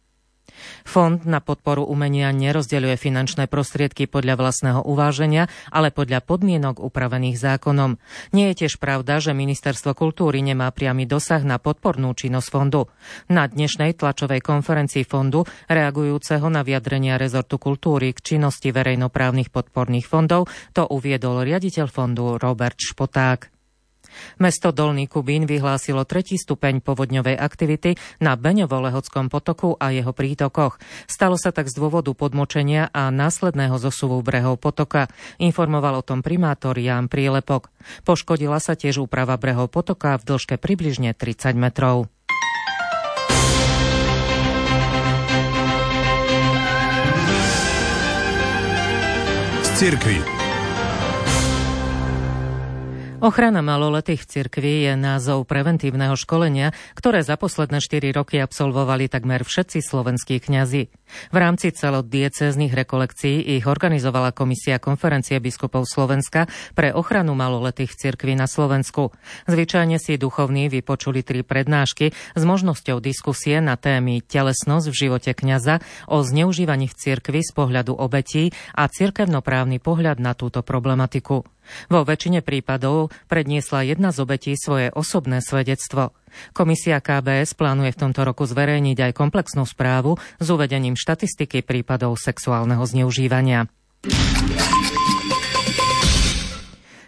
Fond 0.85 1.23
na 1.25 1.41
podporu 1.41 1.87
umenia 1.87 2.29
nerozdeľuje 2.29 2.95
finančné 2.99 3.49
prostriedky 3.49 4.05
podľa 4.05 4.37
vlastného 4.37 4.81
uváženia, 4.85 5.49
ale 5.73 5.89
podľa 5.89 6.21
podmienok 6.21 6.83
upravených 6.83 7.37
zákonom. 7.39 7.97
Nie 8.35 8.53
je 8.53 8.65
tiež 8.65 8.77
pravda, 8.77 9.17
že 9.23 9.33
Ministerstvo 9.33 9.97
kultúry 9.97 10.45
nemá 10.45 10.69
priamy 10.69 11.09
dosah 11.09 11.41
na 11.41 11.57
podpornú 11.57 12.13
činnosť 12.13 12.47
fondu. 12.51 12.91
Na 13.31 13.49
dnešnej 13.49 13.97
tlačovej 13.97 14.43
konferencii 14.43 15.07
fondu, 15.07 15.47
reagujúceho 15.71 16.45
na 16.51 16.61
vyjadrenia 16.61 17.17
rezortu 17.17 17.57
kultúry 17.57 18.13
k 18.13 18.35
činnosti 18.35 18.69
verejnoprávnych 18.69 19.49
podporných 19.49 20.05
fondov, 20.05 20.51
to 20.75 20.83
uviedol 20.85 21.41
riaditeľ 21.41 21.87
fondu 21.89 22.37
Robert 22.37 22.77
Špoták. 22.77 23.54
Mesto 24.37 24.69
Dolný 24.75 25.07
Kubín 25.07 25.47
vyhlásilo 25.47 26.03
tretí 26.03 26.35
stupeň 26.35 26.83
povodňovej 26.83 27.37
aktivity 27.39 27.95
na 28.19 28.35
Beňovo-Lehodskom 28.35 29.27
potoku 29.27 29.75
a 29.79 29.91
jeho 29.91 30.11
prítokoch. 30.11 30.77
Stalo 31.07 31.39
sa 31.39 31.55
tak 31.55 31.71
z 31.71 31.77
dôvodu 31.79 32.11
podmočenia 32.11 32.91
a 32.91 33.11
následného 33.13 33.79
zosuvu 33.79 34.19
brehov 34.25 34.59
potoka. 34.61 35.07
Informoval 35.39 35.99
o 35.99 36.05
tom 36.05 36.25
primátor 36.25 36.77
Jan 36.79 37.07
Prílepok. 37.07 37.71
Poškodila 38.03 38.59
sa 38.59 38.73
tiež 38.73 39.03
úprava 39.03 39.39
brehov 39.39 39.71
potoka 39.71 40.17
v 40.19 40.23
dĺžke 40.35 40.55
približne 40.59 41.15
30 41.15 41.55
metrov. 41.55 42.11
cirkvi. 49.75 50.34
Ochrana 53.25 53.65
maloletých 53.65 54.21
v 54.21 54.29
cirkvi 54.29 54.73
je 54.85 54.93
názov 54.93 55.49
preventívneho 55.49 56.13
školenia, 56.13 56.77
ktoré 56.93 57.25
za 57.25 57.41
posledné 57.41 57.81
4 57.81 58.13
roky 58.13 58.37
absolvovali 58.37 59.09
takmer 59.09 59.41
všetci 59.41 59.81
slovenskí 59.81 60.37
kňazi. 60.37 60.93
V 61.33 61.37
rámci 61.37 61.73
celodiecéznych 61.73 62.69
rekolekcií 62.69 63.57
ich 63.57 63.65
organizovala 63.65 64.29
Komisia 64.29 64.77
konferencie 64.77 65.41
biskupov 65.41 65.89
Slovenska 65.89 66.45
pre 66.77 66.93
ochranu 66.93 67.33
maloletých 67.33 67.97
v 67.97 67.99
cirkvi 68.05 68.37
na 68.37 68.45
Slovensku. 68.45 69.09
Zvyčajne 69.49 69.97
si 69.97 70.21
duchovní 70.21 70.69
vypočuli 70.69 71.25
tri 71.25 71.41
prednášky 71.41 72.13
s 72.13 72.43
možnosťou 72.45 73.01
diskusie 73.01 73.57
na 73.57 73.73
témy 73.73 74.21
telesnosť 74.21 74.93
v 74.93 74.99
živote 75.01 75.33
kňaza, 75.33 75.81
o 76.13 76.21
zneužívaní 76.21 76.85
v 76.85 76.93
cirkvi 76.93 77.41
z 77.41 77.57
pohľadu 77.57 77.97
obetí 77.97 78.53
a 78.77 78.85
cirkevnoprávny 78.85 79.81
pohľad 79.81 80.21
na 80.21 80.37
túto 80.37 80.61
problematiku. 80.61 81.41
Vo 81.87 82.05
väčšine 82.05 82.45
prípadov 82.45 83.13
predniesla 83.31 83.85
jedna 83.85 84.09
z 84.11 84.23
obetí 84.23 84.53
svoje 84.55 84.91
osobné 84.93 85.39
svedectvo. 85.39 86.13
Komisia 86.51 86.99
KBS 86.99 87.55
plánuje 87.55 87.95
v 87.95 87.99
tomto 88.07 88.27
roku 88.27 88.43
zverejniť 88.43 88.97
aj 89.09 89.11
komplexnú 89.15 89.63
správu 89.63 90.19
s 90.39 90.47
uvedením 90.51 90.99
štatistiky 90.99 91.63
prípadov 91.63 92.19
sexuálneho 92.19 92.83
zneužívania. 92.83 93.71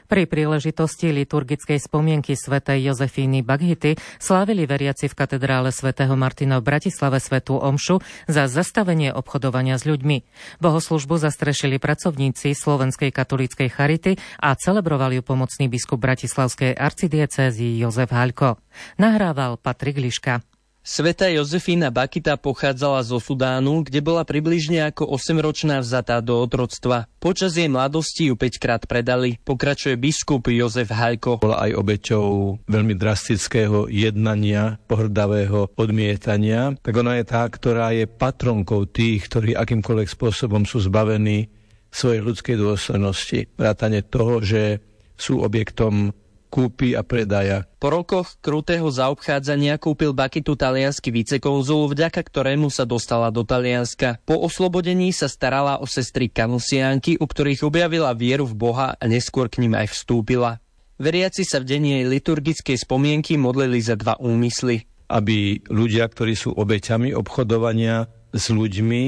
Pri 0.08 0.24
príležitosti 0.24 1.12
liturgickej 1.12 1.84
spomienky 1.84 2.40
svätej 2.40 2.80
Jozefíny 2.80 3.44
Baghity 3.44 4.00
slávili 4.24 4.64
veriaci 4.64 5.12
v 5.12 5.18
katedrále 5.20 5.76
svätého 5.76 6.16
Martina 6.16 6.64
v 6.64 6.68
Bratislave 6.72 7.20
svetú 7.20 7.60
omšu 7.60 8.00
za 8.24 8.48
zastavenie 8.48 9.12
obchodovania 9.12 9.76
s 9.76 9.84
ľuďmi. 9.84 10.18
Bohoslužbu 10.64 11.20
zastrešili 11.20 11.76
pracovníci 11.76 12.56
Slovenskej 12.56 13.12
katolíckej 13.12 13.68
charity 13.68 14.16
a 14.40 14.56
celebrovali 14.56 15.20
ju 15.20 15.24
pomocný 15.28 15.68
biskup 15.68 16.00
Bratislavskej 16.00 16.80
arcidiecézy 16.80 17.76
Jozef 17.76 18.08
Haľko. 18.16 18.64
Nahrával 18.96 19.60
Patrik 19.60 20.00
Liška. 20.00 20.57
Sveta 20.88 21.28
Jozefína 21.28 21.92
Bakita 21.92 22.40
pochádzala 22.40 23.04
zo 23.04 23.20
Sudánu, 23.20 23.84
kde 23.84 24.00
bola 24.00 24.24
približne 24.24 24.88
ako 24.88 25.20
8-ročná 25.20 25.84
vzatá 25.84 26.24
do 26.24 26.40
otroctva. 26.40 27.12
Počas 27.20 27.60
jej 27.60 27.68
mladosti 27.68 28.32
ju 28.32 28.40
5 28.40 28.56
krát 28.56 28.82
predali, 28.88 29.36
pokračuje 29.44 30.00
biskup 30.00 30.48
Jozef 30.48 30.88
Hajko. 30.88 31.44
Bola 31.44 31.68
aj 31.68 31.76
obeťou 31.76 32.26
veľmi 32.72 32.96
drastického 32.96 33.92
jednania, 33.92 34.80
pohrdavého 34.88 35.76
odmietania. 35.76 36.80
Tak 36.80 36.96
ona 36.96 37.20
je 37.20 37.26
tá, 37.28 37.44
ktorá 37.44 37.92
je 37.92 38.08
patronkou 38.08 38.88
tých, 38.88 39.28
ktorí 39.28 39.60
akýmkoľvek 39.60 40.08
spôsobom 40.08 40.64
sú 40.64 40.80
zbavení 40.88 41.52
svojej 41.92 42.24
ľudskej 42.24 42.56
dôstojnosti. 42.56 43.60
Vrátane 43.60 44.08
toho, 44.08 44.40
že 44.40 44.80
sú 45.20 45.44
objektom 45.44 46.16
kúpy 46.48 46.96
a 46.96 47.04
predaja. 47.04 47.68
Po 47.78 47.94
rokoch 47.94 48.40
krutého 48.42 48.88
zaobchádzania 48.90 49.78
kúpil 49.78 50.16
Bakitu 50.16 50.58
taliansky 50.58 51.14
vicekonzul, 51.14 51.92
vďaka 51.92 52.24
ktorému 52.24 52.72
sa 52.74 52.88
dostala 52.88 53.30
do 53.30 53.46
Talianska. 53.46 54.18
Po 54.26 54.40
oslobodení 54.42 55.14
sa 55.14 55.30
starala 55.30 55.78
o 55.78 55.86
sestry 55.86 56.32
kanusiánky, 56.32 57.20
u 57.20 57.26
ktorých 57.28 57.68
objavila 57.68 58.16
vieru 58.18 58.50
v 58.50 58.58
Boha 58.58 58.98
a 58.98 59.04
neskôr 59.06 59.52
k 59.52 59.62
ním 59.62 59.78
aj 59.78 59.94
vstúpila. 59.94 60.64
Veriaci 60.98 61.46
sa 61.46 61.62
v 61.62 61.70
deň 61.70 61.82
jej 61.86 62.04
liturgickej 62.10 62.78
spomienky 62.82 63.38
modlili 63.38 63.78
za 63.78 63.94
dva 63.94 64.18
úmysly. 64.18 64.90
Aby 65.14 65.62
ľudia, 65.70 66.10
ktorí 66.10 66.34
sú 66.34 66.58
obeťami 66.58 67.14
obchodovania 67.14 68.10
s 68.34 68.50
ľuďmi, 68.50 69.04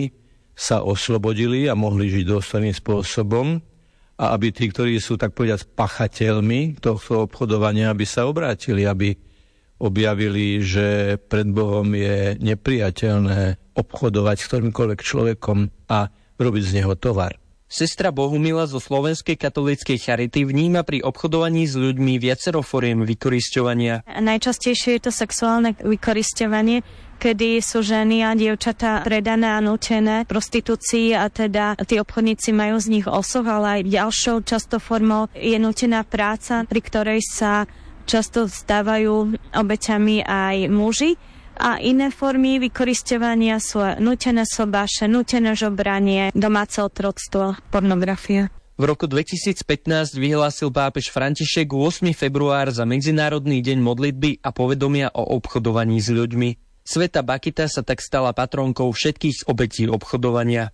sa 0.59 0.83
oslobodili 0.83 1.71
a 1.71 1.73
mohli 1.73 2.11
žiť 2.11 2.23
dôstojným 2.27 2.75
spôsobom 2.75 3.63
a 4.19 4.35
aby 4.35 4.51
tí, 4.51 4.67
ktorí 4.67 4.99
sú 4.99 5.15
tak 5.15 5.31
povedať 5.31 5.63
pachateľmi 5.71 6.83
tohto 6.83 7.23
obchodovania, 7.23 7.95
aby 7.95 8.03
sa 8.03 8.27
obrátili, 8.27 8.83
aby 8.83 9.15
objavili, 9.79 10.59
že 10.59 11.15
pred 11.15 11.47
Bohom 11.47 11.87
je 11.95 12.35
nepriateľné 12.43 13.71
obchodovať 13.79 14.37
s 14.43 14.47
ktorýmkoľvek 14.51 14.99
človekom 14.99 15.71
a 15.87 16.11
robiť 16.35 16.63
z 16.67 16.75
neho 16.83 16.99
tovar. 16.99 17.39
Sestra 17.69 18.09
Bohumila 18.09 18.65
zo 18.65 18.81
Slovenskej 18.81 19.37
katolíckej 19.37 20.01
charity 20.01 20.41
vníma 20.41 20.81
pri 20.81 21.05
obchodovaní 21.05 21.69
s 21.69 21.77
ľuďmi 21.77 22.17
viacero 22.17 22.65
foriem 22.65 23.05
vykorisťovania. 23.05 24.09
Najčastejšie 24.09 24.97
je 24.97 25.01
to 25.05 25.11
sexuálne 25.13 25.77
vykorisťovanie, 25.77 26.81
kedy 27.19 27.59
sú 27.59 27.83
ženy 27.83 28.23
a 28.23 28.31
dievčatá 28.31 29.03
predané 29.03 29.51
a 29.51 29.59
nutené 29.59 30.23
prostitúcii 30.23 31.11
a 31.19 31.27
teda 31.27 31.75
tí 31.83 31.99
obchodníci 31.99 32.55
majú 32.55 32.79
z 32.79 32.87
nich 32.87 33.07
osoch, 33.11 33.43
ale 33.43 33.83
aj 33.83 33.91
ďalšou 33.91 34.37
často 34.47 34.79
formou 34.79 35.27
je 35.35 35.59
nutená 35.59 36.07
práca, 36.07 36.63
pri 36.63 36.79
ktorej 36.79 37.19
sa 37.27 37.67
často 38.07 38.47
stávajú 38.47 39.35
obeťami 39.51 40.23
aj 40.23 40.71
muži 40.71 41.19
a 41.59 41.75
iné 41.83 42.07
formy 42.07 42.55
vykoristovania 42.63 43.59
sú 43.59 43.83
nutené 43.99 44.47
sobáše, 44.47 45.11
nutené 45.11 45.59
žobranie, 45.59 46.31
domáce 46.31 46.79
otroctvo, 46.79 47.59
pornografia. 47.67 48.47
V 48.79 48.87
roku 48.87 49.11
2015 49.11 50.15
vyhlásil 50.15 50.71
pápež 50.71 51.11
František 51.11 51.67
8. 51.67 52.15
február 52.15 52.71
za 52.71 52.87
Medzinárodný 52.87 53.59
deň 53.59 53.75
modlitby 53.83 54.39
a 54.39 54.55
povedomia 54.55 55.11
o 55.11 55.35
obchodovaní 55.35 55.99
s 55.99 56.07
ľuďmi. 56.07 56.68
Sveta 56.89 57.21
Bakita 57.21 57.69
sa 57.69 57.85
tak 57.85 58.01
stala 58.01 58.33
patronkou 58.33 58.89
všetkých 58.89 59.45
obetí 59.45 59.85
obchodovania. 59.85 60.73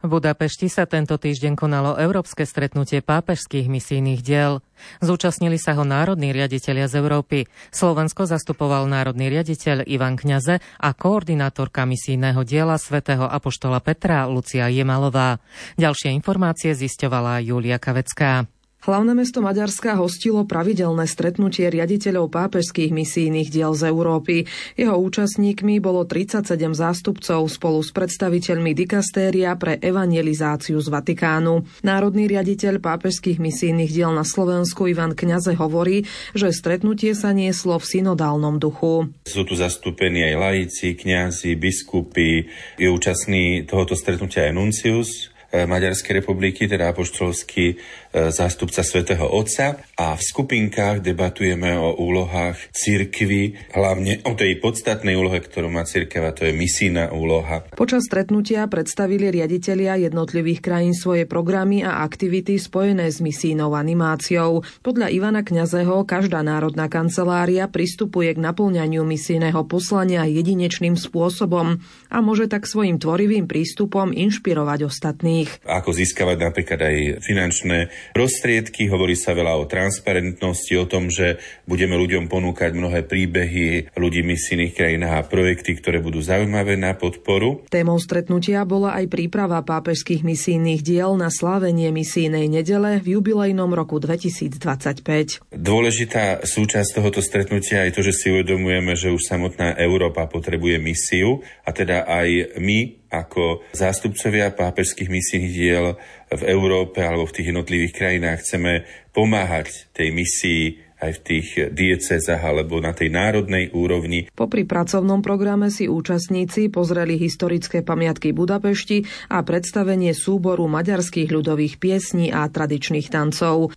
V 0.00 0.08
Budapešti 0.08 0.72
sa 0.72 0.88
tento 0.88 1.20
týždeň 1.20 1.60
konalo 1.60 2.00
európske 2.00 2.48
stretnutie 2.48 3.04
pápežských 3.04 3.68
misijných 3.68 4.24
diel. 4.24 4.64
Zúčastnili 5.04 5.60
sa 5.60 5.76
ho 5.76 5.84
národní 5.84 6.32
riaditeľia 6.32 6.88
z 6.88 7.04
Európy. 7.04 7.52
Slovensko 7.68 8.24
zastupoval 8.24 8.88
národný 8.88 9.28
riaditeľ 9.28 9.84
Ivan 9.84 10.16
Kňaze 10.16 10.64
a 10.80 10.88
koordinátorka 10.96 11.84
misijného 11.84 12.48
diela 12.48 12.80
svätého 12.80 13.28
Apoštola 13.28 13.84
Petra 13.84 14.24
Lucia 14.24 14.72
Jemalová. 14.72 15.36
Ďalšie 15.76 16.16
informácie 16.16 16.72
zisťovala 16.72 17.44
Julia 17.44 17.76
Kavecká. 17.76 18.48
Hlavné 18.80 19.12
mesto 19.12 19.44
Maďarska 19.44 19.92
hostilo 20.00 20.48
pravidelné 20.48 21.04
stretnutie 21.04 21.68
riaditeľov 21.68 22.32
pápežských 22.32 22.96
misijných 22.96 23.52
diel 23.52 23.76
z 23.76 23.92
Európy. 23.92 24.48
Jeho 24.72 24.96
účastníkmi 24.96 25.84
bolo 25.84 26.08
37 26.08 26.56
zástupcov 26.72 27.44
spolu 27.44 27.84
s 27.84 27.92
predstaviteľmi 27.92 28.72
dikastéria 28.72 29.52
pre 29.60 29.76
evangelizáciu 29.84 30.80
z 30.80 30.88
Vatikánu. 30.88 31.68
Národný 31.84 32.24
riaditeľ 32.24 32.80
pápežských 32.80 33.36
misijných 33.36 33.92
diel 33.92 34.16
na 34.16 34.24
Slovensku 34.24 34.88
Ivan 34.88 35.12
Kňaze 35.12 35.60
hovorí, 35.60 36.08
že 36.32 36.48
stretnutie 36.48 37.12
sa 37.12 37.36
nieslo 37.36 37.76
v 37.76 37.84
synodálnom 37.84 38.56
duchu. 38.56 39.12
Sú 39.28 39.44
tu 39.44 39.60
zastúpení 39.60 40.24
aj 40.24 40.34
laici, 40.40 40.96
kňazi, 40.96 41.52
biskupy. 41.52 42.48
Je 42.80 42.88
účastný 42.88 43.68
tohoto 43.68 43.92
stretnutia 43.92 44.48
aj 44.48 44.56
nuncius 44.56 45.28
E, 45.50 45.66
Maďarskej 45.66 46.22
republiky, 46.22 46.70
teda 46.70 46.94
apoštolský 46.94 47.74
zástupca 48.10 48.82
svätého 48.82 49.22
Otca 49.22 49.78
a 49.94 50.18
v 50.18 50.22
skupinkách 50.22 50.98
debatujeme 50.98 51.78
o 51.78 51.94
úlohách 51.94 52.58
cirkvy, 52.74 53.54
hlavne 53.70 54.22
o 54.26 54.34
tej 54.34 54.58
podstatnej 54.58 55.14
úlohe, 55.14 55.38
ktorú 55.38 55.70
má 55.70 55.86
cirkev 55.86 56.26
a 56.26 56.34
to 56.34 56.46
je 56.46 56.52
misijná 56.54 57.14
úloha. 57.14 57.62
Počas 57.78 58.10
stretnutia 58.10 58.66
predstavili 58.66 59.30
riaditeľia 59.30 60.10
jednotlivých 60.10 60.58
krajín 60.58 60.94
svoje 60.94 61.26
programy 61.30 61.86
a 61.86 62.02
aktivity 62.02 62.58
spojené 62.58 63.14
s 63.14 63.22
misijnou 63.22 63.78
animáciou. 63.78 64.66
Podľa 64.82 65.14
Ivana 65.14 65.46
Kňazeho 65.46 66.02
každá 66.02 66.42
národná 66.42 66.90
kancelária 66.90 67.70
pristupuje 67.70 68.34
k 68.34 68.42
naplňaniu 68.42 69.06
misijného 69.06 69.62
poslania 69.70 70.26
jedinečným 70.26 70.98
spôsobom 70.98 71.78
a 72.10 72.16
môže 72.18 72.50
tak 72.50 72.66
svojim 72.66 72.98
tvorivým 72.98 73.46
prístupom 73.46 74.10
inšpirovať 74.10 74.90
ostatných. 74.90 75.62
Ako 75.62 75.94
získavať 75.94 76.36
napríklad 76.42 76.80
aj 76.82 76.96
finančné 77.22 77.78
prostriedky, 78.12 78.86
hovorí 78.86 79.16
sa 79.16 79.32
veľa 79.32 79.56
o 79.58 79.64
transparentnosti, 79.64 80.72
o 80.76 80.86
tom, 80.86 81.08
že 81.08 81.40
budeme 81.64 81.96
ľuďom 81.96 82.30
ponúkať 82.30 82.76
mnohé 82.76 83.06
príbehy 83.06 83.94
ľudí 83.96 84.22
misijných 84.22 84.76
krajinách 84.76 85.14
a 85.16 85.26
projekty, 85.26 85.78
ktoré 85.78 85.98
budú 85.98 86.20
zaujímavé 86.22 86.76
na 86.76 86.94
podporu. 86.94 87.64
Témou 87.72 87.98
stretnutia 87.98 88.62
bola 88.68 88.98
aj 89.00 89.10
príprava 89.10 89.62
pápežských 89.64 90.22
misijných 90.22 90.84
diel 90.84 91.16
na 91.16 91.32
slávenie 91.32 91.90
misijnej 91.90 92.46
nedele 92.46 93.00
v 93.00 93.18
jubilejnom 93.18 93.72
roku 93.72 93.96
2025. 93.98 95.50
Dôležitá 95.50 96.44
súčasť 96.44 97.00
tohoto 97.00 97.24
stretnutia 97.24 97.88
je 97.88 97.92
to, 97.96 98.02
že 98.04 98.12
si 98.14 98.26
uvedomujeme, 98.28 98.92
že 98.94 99.14
už 99.14 99.22
samotná 99.24 99.74
Európa 99.80 100.28
potrebuje 100.28 100.76
misiu 100.76 101.40
a 101.64 101.70
teda 101.72 102.04
aj 102.04 102.60
my 102.60 102.99
ako 103.10 103.66
zástupcovia 103.74 104.54
pápežských 104.54 105.10
misijných 105.10 105.52
diel 105.52 105.86
v 106.30 106.42
Európe 106.46 107.02
alebo 107.02 107.26
v 107.26 107.34
tých 107.34 107.50
jednotlivých 107.50 107.92
krajinách 107.98 108.38
chceme 108.46 108.72
pomáhať 109.10 109.90
tej 109.90 110.14
misii 110.14 110.62
aj 111.00 111.10
v 111.16 111.20
tých 111.24 111.48
diecezách 111.72 112.42
alebo 112.44 112.78
na 112.78 112.92
tej 112.92 113.08
národnej 113.08 113.72
úrovni. 113.72 114.28
Popri 114.36 114.68
pracovnom 114.68 115.24
programe 115.24 115.72
si 115.72 115.88
účastníci 115.88 116.68
pozreli 116.68 117.16
historické 117.16 117.80
pamiatky 117.80 118.36
Budapešti 118.36 119.08
a 119.32 119.40
predstavenie 119.40 120.12
súboru 120.12 120.68
maďarských 120.68 121.32
ľudových 121.32 121.80
piesní 121.80 122.28
a 122.30 122.44
tradičných 122.46 123.08
tancov. 123.08 123.72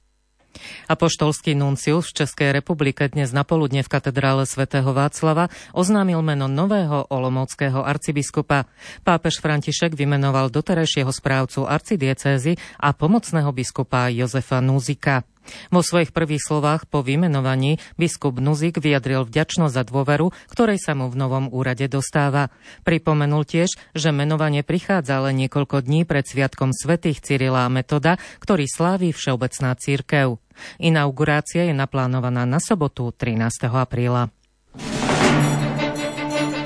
Apoštolský 0.85 1.57
nuncius 1.57 2.13
v 2.13 2.23
Českej 2.23 2.49
republike 2.53 3.09
dnes 3.09 3.33
napoludne 3.33 3.81
v 3.81 3.91
katedrále 3.91 4.45
svätého 4.45 4.93
Václava 4.93 5.49
oznámil 5.73 6.21
meno 6.21 6.45
nového 6.45 7.09
olomovského 7.09 7.81
arcibiskupa. 7.81 8.69
Pápež 9.01 9.41
František 9.41 9.97
vymenoval 9.97 10.53
doterajšieho 10.53 11.09
správcu 11.09 11.65
arcidiecézy 11.65 12.55
a 12.77 12.93
pomocného 12.93 13.49
biskupa 13.49 14.13
Jozefa 14.13 14.61
Núzika. 14.61 15.25
Vo 15.69 15.81
svojich 15.83 16.15
prvých 16.15 16.43
slovách 16.43 16.87
po 16.87 17.03
vymenovaní 17.05 17.77
biskup 17.95 18.39
Nuzik 18.39 18.79
vyjadril 18.79 19.27
vďačnosť 19.27 19.73
za 19.73 19.83
dôveru, 19.85 20.31
ktorej 20.49 20.79
sa 20.79 20.93
mu 20.93 21.09
v 21.11 21.19
novom 21.19 21.45
úrade 21.51 21.85
dostáva. 21.91 22.49
Pripomenul 22.87 23.43
tiež, 23.47 23.75
že 23.95 24.09
menovanie 24.15 24.61
prichádza 24.61 25.19
len 25.23 25.39
niekoľko 25.45 25.83
dní 25.83 26.07
pred 26.07 26.23
sviatkom 26.23 26.71
svätých 26.71 27.19
Cyrila 27.21 27.67
a 27.67 27.73
Metoda, 27.73 28.19
ktorý 28.39 28.65
slávi 28.67 29.11
Všeobecná 29.11 29.75
církev. 29.75 30.39
Inaugurácia 30.77 31.65
je 31.65 31.73
naplánovaná 31.73 32.45
na 32.45 32.61
sobotu 32.61 33.09
13. 33.09 33.69
apríla. 33.73 34.29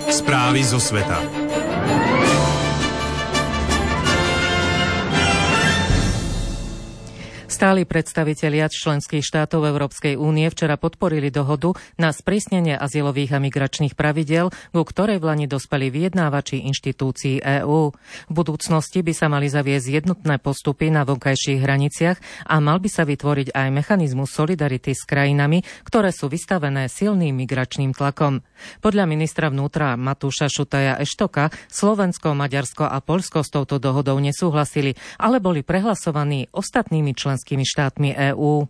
Správy 0.07 0.63
zo 0.63 0.79
sveta. 0.79 1.19
Stáli 7.57 7.89
predstavitelia 7.89 8.69
členských 8.69 9.25
štátov 9.25 9.65
Európskej 9.65 10.13
únie 10.13 10.45
včera 10.53 10.77
podporili 10.77 11.33
dohodu 11.33 11.73
na 11.97 12.13
sprísnenie 12.13 12.77
azylových 12.77 13.33
a 13.33 13.41
migračných 13.41 13.97
pravidel, 13.97 14.53
ku 14.53 14.85
ktorej 14.85 15.17
v 15.17 15.25
Lani 15.25 15.49
dospeli 15.49 15.89
vyjednávači 15.89 16.69
inštitúcií 16.69 17.41
EÚ. 17.41 17.97
V 18.29 18.31
budúcnosti 18.37 19.01
by 19.01 19.09
sa 19.09 19.25
mali 19.25 19.49
zaviesť 19.49 19.89
jednotné 19.89 20.37
postupy 20.37 20.93
na 20.93 21.01
vonkajších 21.01 21.57
hraniciach 21.57 22.45
a 22.45 22.61
mal 22.61 22.77
by 22.77 22.93
sa 22.93 23.09
vytvoriť 23.09 23.49
aj 23.49 23.67
mechanizmus 23.73 24.29
solidarity 24.37 24.93
s 24.93 25.01
krajinami, 25.09 25.65
ktoré 25.81 26.13
sú 26.13 26.29
vystavené 26.29 26.85
silným 26.85 27.41
migračným 27.41 27.89
tlakom. 27.97 28.45
Podľa 28.85 29.09
ministra 29.09 29.49
vnútra 29.49 29.97
Matúša 29.97 30.45
Šutaja 30.45 31.01
Eštoka 31.01 31.49
Slovensko, 31.73 32.37
Maďarsko 32.37 32.85
a 32.85 33.01
Polsko 33.01 33.41
s 33.41 33.49
touto 33.49 33.81
dohodou 33.81 34.21
nesúhlasili, 34.21 34.93
ale 35.17 35.41
boli 35.41 35.65
prehlasovaní 35.65 36.53
ostatnými 36.53 37.17
členskými 37.17 37.46
členskými 37.47 37.63
štátmi 37.63 38.09
EÚ. 38.35 38.67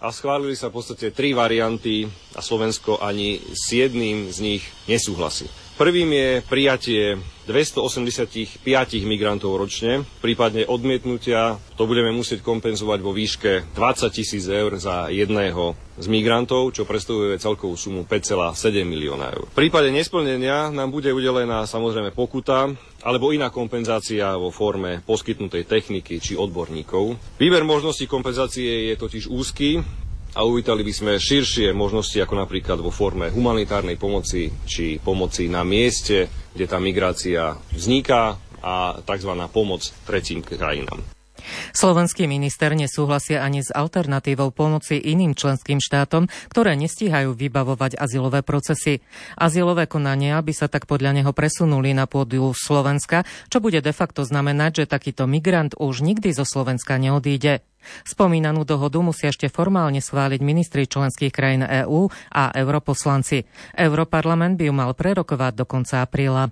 A 0.00 0.12
schválili 0.12 0.56
sa 0.56 0.72
v 0.72 0.80
podstate 0.80 1.12
tri 1.12 1.36
varianty 1.36 2.08
a 2.32 2.40
Slovensko 2.40 3.00
ani 3.00 3.40
s 3.52 3.72
jedným 3.72 4.28
z 4.32 4.38
nich 4.40 4.64
nesúhlasí. 4.88 5.48
Prvým 5.76 6.08
je 6.08 6.30
prijatie 6.48 7.20
285 7.44 8.64
migrantov 9.04 9.60
ročne. 9.60 10.08
Prípadne 10.24 10.64
odmietnutia 10.64 11.60
to 11.76 11.84
budeme 11.84 12.12
musieť 12.16 12.40
kompenzovať 12.40 12.98
vo 13.04 13.12
výške 13.12 13.76
20 13.76 14.16
tisíc 14.16 14.48
eur 14.48 14.80
za 14.80 15.12
jedného 15.12 15.76
z 16.00 16.06
migrantov, 16.08 16.72
čo 16.72 16.88
predstavuje 16.88 17.36
celkovú 17.36 17.76
sumu 17.76 18.08
5,7 18.08 18.88
milióna 18.88 19.36
eur. 19.36 19.44
V 19.52 19.56
prípade 19.68 19.92
nesplnenia 19.92 20.72
nám 20.72 20.88
bude 20.88 21.12
udelená 21.12 21.68
samozrejme 21.68 22.12
pokuta 22.16 22.72
alebo 23.06 23.30
iná 23.30 23.54
kompenzácia 23.54 24.34
vo 24.34 24.50
forme 24.50 24.98
poskytnutej 25.06 25.62
techniky 25.70 26.18
či 26.18 26.34
odborníkov. 26.34 27.38
Výber 27.38 27.62
možností 27.62 28.10
kompenzácie 28.10 28.90
je 28.90 28.94
totiž 28.98 29.30
úzky, 29.30 29.78
a 30.36 30.44
uvítali 30.44 30.84
by 30.84 30.92
sme 30.92 31.12
širšie 31.16 31.72
možnosti, 31.72 32.20
ako 32.20 32.36
napríklad 32.36 32.76
vo 32.84 32.92
forme 32.92 33.32
humanitárnej 33.32 33.96
pomoci 33.96 34.52
či 34.68 35.00
pomoci 35.00 35.48
na 35.48 35.64
mieste, 35.64 36.28
kde 36.52 36.68
tá 36.68 36.76
migrácia 36.76 37.56
vzniká 37.72 38.36
a 38.60 39.00
tzv. 39.00 39.32
pomoc 39.48 39.80
tretím 40.04 40.44
krajinám. 40.44 41.15
Slovenský 41.72 42.26
minister 42.26 42.72
nesúhlasia 42.72 43.44
ani 43.44 43.62
s 43.62 43.70
alternatívou 43.70 44.50
pomoci 44.50 44.96
iným 44.98 45.36
členským 45.36 45.78
štátom, 45.78 46.28
ktoré 46.48 46.74
nestíhajú 46.74 47.36
vybavovať 47.36 47.98
azylové 48.00 48.40
procesy. 48.42 49.04
Azylové 49.36 49.86
konania 49.86 50.40
by 50.40 50.52
sa 50.52 50.66
tak 50.66 50.88
podľa 50.88 51.22
neho 51.22 51.32
presunuli 51.36 51.92
na 51.92 52.08
pôdu 52.08 52.52
Slovenska, 52.56 53.28
čo 53.52 53.60
bude 53.60 53.80
de 53.80 53.92
facto 53.94 54.24
znamenať, 54.24 54.84
že 54.84 54.92
takýto 54.92 55.24
migrant 55.28 55.76
už 55.76 56.02
nikdy 56.02 56.32
zo 56.32 56.44
Slovenska 56.44 56.98
neodíde. 56.98 57.62
Spomínanú 58.02 58.66
dohodu 58.66 58.98
musia 58.98 59.30
ešte 59.30 59.46
formálne 59.46 60.02
schváliť 60.02 60.40
ministri 60.42 60.90
členských 60.90 61.30
krajín 61.30 61.62
EÚ 61.62 62.10
a 62.34 62.50
europoslanci. 62.50 63.46
Europarlament 63.78 64.58
by 64.58 64.64
ju 64.66 64.74
mal 64.74 64.90
prerokovať 64.90 65.52
do 65.54 65.64
konca 65.64 66.02
apríla. 66.02 66.50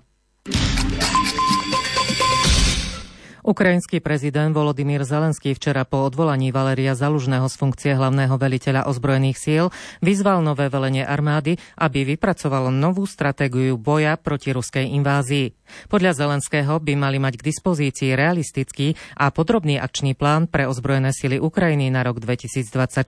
Ukrajinský 3.45 4.01
prezident 4.01 4.49
Volodymyr 4.57 5.05
Zelenský 5.05 5.53
včera 5.53 5.85
po 5.85 6.01
odvolaní 6.01 6.49
Valeria 6.49 6.97
Zalužného 6.97 7.45
z 7.45 7.55
funkcie 7.61 7.93
hlavného 7.93 8.33
veliteľa 8.41 8.89
ozbrojených 8.89 9.37
síl 9.37 9.63
vyzval 10.01 10.41
nové 10.41 10.65
velenie 10.65 11.05
armády, 11.05 11.61
aby 11.77 12.17
vypracovalo 12.17 12.73
novú 12.73 13.05
stratégiu 13.05 13.77
boja 13.77 14.17
proti 14.17 14.49
ruskej 14.49 14.89
invázii. 14.97 15.53
Podľa 15.85 16.25
Zelenského 16.25 16.81
by 16.81 16.97
mali 16.97 17.21
mať 17.21 17.37
k 17.37 17.53
dispozícii 17.53 18.17
realistický 18.17 18.97
a 19.13 19.29
podrobný 19.29 19.77
akčný 19.77 20.17
plán 20.17 20.49
pre 20.49 20.65
ozbrojené 20.65 21.13
sily 21.13 21.37
Ukrajiny 21.37 21.93
na 21.93 22.01
rok 22.01 22.17
2024. 22.17 23.05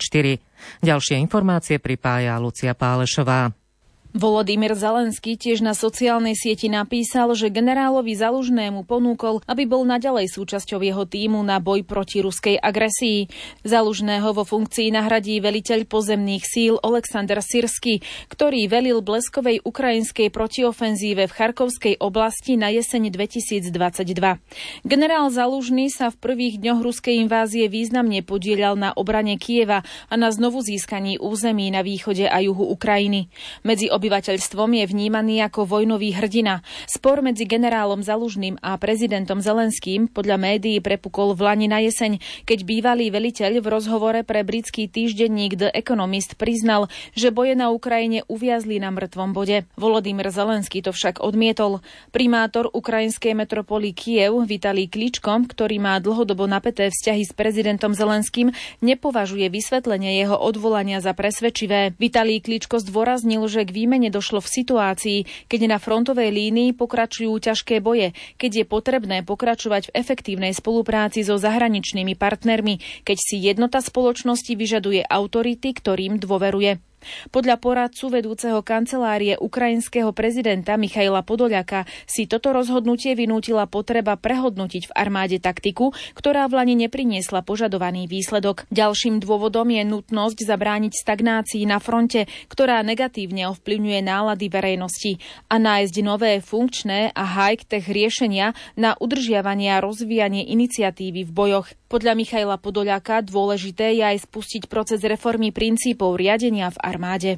Ďalšie 0.85 1.17
informácie 1.17 1.81
pripája 1.81 2.37
Lucia 2.37 2.77
Pálešová. 2.77 3.56
Volodymyr 4.17 4.73
Zelenský 4.73 5.37
tiež 5.37 5.61
na 5.61 5.77
sociálnej 5.77 6.33
sieti 6.33 6.73
napísal, 6.73 7.37
že 7.37 7.53
generálovi 7.53 8.17
Zalužnému 8.17 8.81
ponúkol, 8.89 9.45
aby 9.45 9.69
bol 9.69 9.85
naďalej 9.85 10.33
súčasťou 10.33 10.81
jeho 10.81 11.05
týmu 11.05 11.37
na 11.45 11.61
boj 11.61 11.85
proti 11.85 12.25
ruskej 12.25 12.57
agresii. 12.57 13.29
Zalužného 13.61 14.33
vo 14.33 14.41
funkcii 14.41 14.89
nahradí 14.89 15.37
veliteľ 15.37 15.85
pozemných 15.85 16.41
síl 16.49 16.81
Oleksandr 16.81 17.37
Sirsky, 17.45 18.01
ktorý 18.33 18.65
velil 18.65 19.05
bleskovej 19.05 19.61
ukrajinskej 19.61 20.33
protiofenzíve 20.33 21.29
v 21.29 21.35
Charkovskej 21.37 22.01
oblasti 22.01 22.57
na 22.57 22.73
jeseň 22.73 23.13
2022. 23.13 23.69
Generál 24.81 25.29
Zalužný 25.29 25.93
sa 25.93 26.09
v 26.09 26.17
prvých 26.17 26.57
dňoch 26.57 26.81
ruskej 26.81 27.21
invázie 27.21 27.69
významne 27.69 28.25
podielal 28.25 28.81
na 28.81 28.97
obrane 28.97 29.37
Kieva 29.37 29.85
a 30.09 30.13
na 30.17 30.33
znovu 30.33 30.65
získaní 30.65 31.21
území 31.21 31.69
na 31.69 31.85
východe 31.85 32.25
a 32.25 32.41
juhu 32.41 32.65
Ukrajiny. 32.73 33.29
Medzi 33.61 33.93
obyvateľstvom 34.07 34.71
je 34.71 34.85
vnímaný 34.87 35.43
ako 35.43 35.67
vojnový 35.67 36.15
hrdina. 36.15 36.63
Spor 36.87 37.19
medzi 37.19 37.43
generálom 37.43 37.99
Zalužným 37.99 38.55
a 38.63 38.79
prezidentom 38.79 39.43
Zelenským 39.43 40.07
podľa 40.07 40.39
médií 40.39 40.79
prepukol 40.79 41.35
v 41.35 41.43
Lani 41.43 41.67
na 41.67 41.83
jeseň, 41.83 42.23
keď 42.47 42.59
bývalý 42.63 43.11
veliteľ 43.11 43.59
v 43.59 43.67
rozhovore 43.67 44.23
pre 44.23 44.47
britský 44.47 44.87
týždenník 44.87 45.59
The 45.59 45.75
Economist 45.75 46.39
priznal, 46.39 46.87
že 47.19 47.35
boje 47.35 47.59
na 47.59 47.67
Ukrajine 47.67 48.23
uviazli 48.31 48.79
na 48.79 48.95
mŕtvom 48.95 49.35
bode. 49.35 49.67
Volodymyr 49.75 50.31
Zelenský 50.31 50.79
to 50.79 50.95
však 50.95 51.19
odmietol. 51.19 51.83
Primátor 52.15 52.71
ukrajinskej 52.71 53.35
metropoly 53.35 53.91
Kiev 53.91 54.39
Vitalý 54.47 54.87
Kličkom, 54.87 55.51
ktorý 55.51 55.83
má 55.83 55.99
dlhodobo 55.99 56.47
napäté 56.47 56.95
vzťahy 56.95 57.27
s 57.27 57.35
prezidentom 57.35 57.91
Zelenským, 57.91 58.55
nepovažuje 58.79 59.51
vysvetlenie 59.51 60.15
jeho 60.15 60.39
odvolania 60.39 61.03
za 61.03 61.11
presvedčivé. 61.11 61.91
Vitalý 61.99 62.39
Kličko 62.39 62.79
zdôraznil, 62.79 63.43
že 63.51 63.67
k 63.67 63.75
výmene 63.87 64.11
došlo 64.11 64.43
v 64.43 64.51
situácii, 64.51 65.47
keď 65.47 65.71
na 65.71 65.79
frontovej 65.79 66.27
línii 66.27 66.75
pokračujú 66.75 67.31
ťažké 67.39 67.79
boje, 67.79 68.11
keď 68.35 68.51
je 68.51 68.65
potrebné 68.67 69.23
pokračovať 69.23 69.87
v 69.87 69.95
efektívnej 69.95 70.51
spolupráci 70.51 71.23
so 71.23 71.39
zahraničnými 71.39 72.19
partnermi, 72.19 73.07
keď 73.07 73.17
si 73.17 73.39
jednota 73.39 73.79
spoločnosti 73.79 74.51
vyžaduje 74.59 75.07
autority, 75.07 75.71
ktorým 75.71 76.19
dôveruje. 76.19 76.83
Podľa 77.31 77.55
poradcu 77.61 78.05
vedúceho 78.11 78.59
kancelárie 78.65 79.37
ukrajinského 79.39 80.11
prezidenta 80.11 80.75
Michaila 80.75 81.21
Podoliaka 81.21 81.85
si 82.09 82.25
toto 82.25 82.51
rozhodnutie 82.51 83.13
vynútila 83.13 83.69
potreba 83.69 84.17
prehodnotiť 84.17 84.89
v 84.89 84.95
armáde 84.97 85.37
taktiku, 85.37 85.93
ktorá 86.17 86.49
v 86.49 86.57
Lani 86.59 86.75
nepriniesla 86.87 87.45
požadovaný 87.45 88.09
výsledok. 88.09 88.65
Ďalším 88.73 89.21
dôvodom 89.21 89.69
je 89.69 89.83
nutnosť 89.85 90.37
zabrániť 90.43 90.93
stagnácii 90.97 91.63
na 91.69 91.77
fronte, 91.77 92.25
ktorá 92.49 92.81
negatívne 92.81 93.47
ovplyvňuje 93.53 93.99
nálady 94.01 94.47
verejnosti 94.49 95.21
a 95.53 95.61
nájsť 95.61 95.95
nové 96.01 96.41
funkčné 96.41 97.13
a 97.13 97.23
high-tech 97.23 97.85
riešenia 97.85 98.57
na 98.73 98.97
udržiavanie 98.97 99.69
a 99.69 99.83
rozvíjanie 99.83 100.49
iniciatívy 100.49 101.21
v 101.27 101.31
bojoch. 101.31 101.76
Podľa 101.87 102.13
Michaila 102.19 102.59
Podoľaka 102.59 103.23
dôležité 103.23 103.95
je 103.95 104.03
aj 104.03 104.27
spustiť 104.27 104.67
proces 104.67 104.99
reformy 104.99 105.55
princípov 105.55 106.19
riadenia 106.19 106.67
v 106.71 106.77
armáde. 106.83 107.31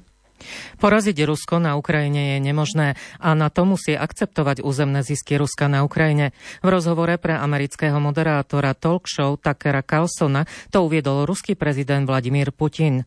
Poraziť 0.79 1.27
Rusko 1.27 1.59
na 1.59 1.75
Ukrajine 1.75 2.35
je 2.35 2.38
nemožné 2.39 2.88
a 3.19 3.29
na 3.35 3.51
to 3.51 3.67
musí 3.67 3.91
akceptovať 3.91 4.63
územné 4.63 5.03
zisky 5.03 5.35
Ruska 5.35 5.67
na 5.67 5.83
Ukrajine. 5.83 6.31
V 6.63 6.67
rozhovore 6.71 7.12
pre 7.19 7.35
amerického 7.35 7.99
moderátora 7.99 8.71
talk 8.71 9.05
show 9.05 9.35
Takera 9.35 9.83
Carlsona 9.83 10.47
to 10.71 10.88
uviedol 10.88 11.27
ruský 11.27 11.59
prezident 11.59 12.07
Vladimír 12.07 12.55
Putin. 12.55 13.03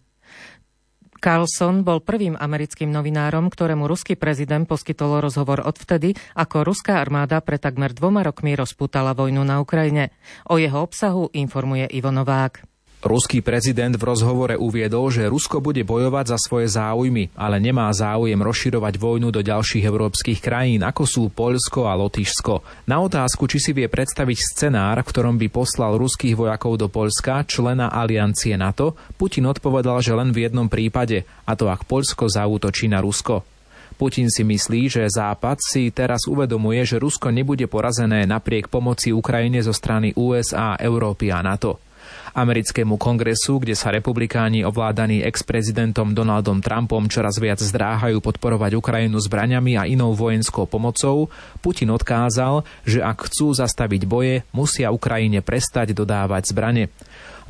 Carlson 1.23 1.87
bol 1.87 2.03
prvým 2.03 2.35
americkým 2.35 2.91
novinárom, 2.91 3.47
ktorému 3.47 3.87
ruský 3.87 4.19
prezident 4.19 4.67
poskytol 4.67 5.23
rozhovor 5.23 5.63
odvtedy, 5.63 6.19
ako 6.35 6.67
ruská 6.67 6.99
armáda 6.99 7.39
pre 7.39 7.63
takmer 7.63 7.95
dvoma 7.95 8.27
rokmi 8.27 8.59
rozputala 8.59 9.15
vojnu 9.15 9.47
na 9.47 9.63
Ukrajine. 9.63 10.11
O 10.51 10.59
jeho 10.59 10.83
obsahu 10.83 11.31
informuje 11.31 11.87
Ivo 11.95 12.11
Novák. 12.11 12.72
Ruský 13.03 13.43
prezident 13.43 13.99
v 13.99 14.07
rozhovore 14.07 14.55
uviedol, 14.55 15.11
že 15.11 15.27
Rusko 15.27 15.59
bude 15.59 15.83
bojovať 15.83 16.25
za 16.31 16.39
svoje 16.39 16.71
záujmy, 16.71 17.35
ale 17.35 17.59
nemá 17.59 17.91
záujem 17.91 18.39
rozširovať 18.39 18.95
vojnu 18.95 19.35
do 19.35 19.43
ďalších 19.43 19.83
európskych 19.83 20.39
krajín, 20.39 20.87
ako 20.87 21.03
sú 21.03 21.23
Poľsko 21.35 21.91
a 21.91 21.99
Lotyšsko. 21.99 22.87
Na 22.87 23.03
otázku, 23.03 23.51
či 23.51 23.59
si 23.59 23.75
vie 23.75 23.91
predstaviť 23.91 24.39
scenár, 24.39 25.03
v 25.03 25.11
ktorom 25.11 25.35
by 25.35 25.51
poslal 25.51 25.99
ruských 25.99 26.39
vojakov 26.39 26.79
do 26.79 26.87
Poľska, 26.87 27.43
člena 27.43 27.91
aliancie 27.91 28.55
NATO, 28.55 28.95
Putin 29.19 29.51
odpovedal, 29.51 29.99
že 29.99 30.15
len 30.15 30.31
v 30.31 30.47
jednom 30.47 30.71
prípade, 30.71 31.27
a 31.43 31.59
to 31.59 31.67
ak 31.67 31.83
Poľsko 31.91 32.31
zaútočí 32.31 32.87
na 32.87 33.03
Rusko. 33.03 33.43
Putin 33.99 34.31
si 34.31 34.47
myslí, 34.47 34.87
že 34.87 35.11
Západ 35.11 35.59
si 35.59 35.91
teraz 35.91 36.31
uvedomuje, 36.31 36.87
že 36.87 37.03
Rusko 37.03 37.35
nebude 37.35 37.67
porazené 37.67 38.31
napriek 38.31 38.71
pomoci 38.71 39.11
Ukrajine 39.11 39.59
zo 39.59 39.75
strany 39.75 40.15
USA, 40.15 40.79
Európy 40.79 41.35
a 41.35 41.43
NATO. 41.43 41.83
Americkému 42.33 42.97
kongresu, 42.97 43.61
kde 43.61 43.77
sa 43.77 43.93
republikáni 43.93 44.65
ovládaní 44.65 45.21
ex-prezidentom 45.21 46.17
Donaldom 46.17 46.65
Trumpom 46.65 47.05
čoraz 47.13 47.37
viac 47.37 47.61
zdráhajú 47.61 48.25
podporovať 48.25 48.73
Ukrajinu 48.81 49.21
zbraňami 49.21 49.77
a 49.77 49.85
inou 49.85 50.17
vojenskou 50.17 50.65
pomocou, 50.65 51.29
Putin 51.61 51.93
odkázal, 51.93 52.65
že 52.89 53.05
ak 53.05 53.29
chcú 53.29 53.53
zastaviť 53.53 54.09
boje, 54.09 54.49
musia 54.57 54.89
Ukrajine 54.89 55.45
prestať 55.45 55.93
dodávať 55.93 56.57
zbrane. 56.57 56.89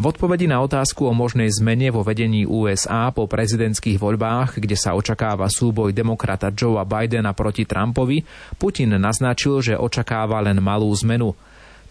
V 0.01 0.05
odpovedi 0.09 0.49
na 0.49 0.59
otázku 0.65 1.05
o 1.07 1.15
možnej 1.15 1.53
zmene 1.53 1.93
vo 1.93 2.01
vedení 2.01 2.43
USA 2.49 3.13
po 3.15 3.29
prezidentských 3.29 4.01
voľbách, 4.01 4.59
kde 4.59 4.75
sa 4.75 4.97
očakáva 4.99 5.47
súboj 5.53 5.95
demokrata 5.95 6.51
Joea 6.51 6.83
Bidena 6.83 7.37
proti 7.37 7.69
Trumpovi, 7.69 8.25
Putin 8.59 8.99
naznačil, 8.99 9.63
že 9.63 9.79
očakáva 9.79 10.43
len 10.43 10.59
malú 10.59 10.91
zmenu. 11.07 11.37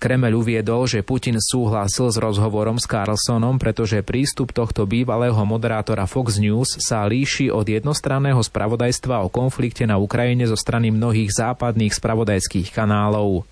Kremel 0.02 0.34
uviedol, 0.34 0.90
že 0.90 1.06
Putin 1.06 1.38
súhlasil 1.38 2.10
s 2.10 2.18
rozhovorom 2.18 2.82
s 2.82 2.90
Carlsonom, 2.90 3.62
pretože 3.62 4.02
prístup 4.02 4.50
tohto 4.50 4.90
bývalého 4.90 5.38
moderátora 5.46 6.10
Fox 6.10 6.42
News 6.42 6.82
sa 6.82 7.06
líši 7.06 7.54
od 7.54 7.70
jednostranného 7.70 8.42
spravodajstva 8.42 9.22
o 9.22 9.30
konflikte 9.30 9.86
na 9.86 10.02
Ukrajine 10.02 10.50
zo 10.50 10.58
strany 10.58 10.90
mnohých 10.90 11.30
západných 11.30 11.94
spravodajských 11.94 12.74
kanálov. 12.74 13.46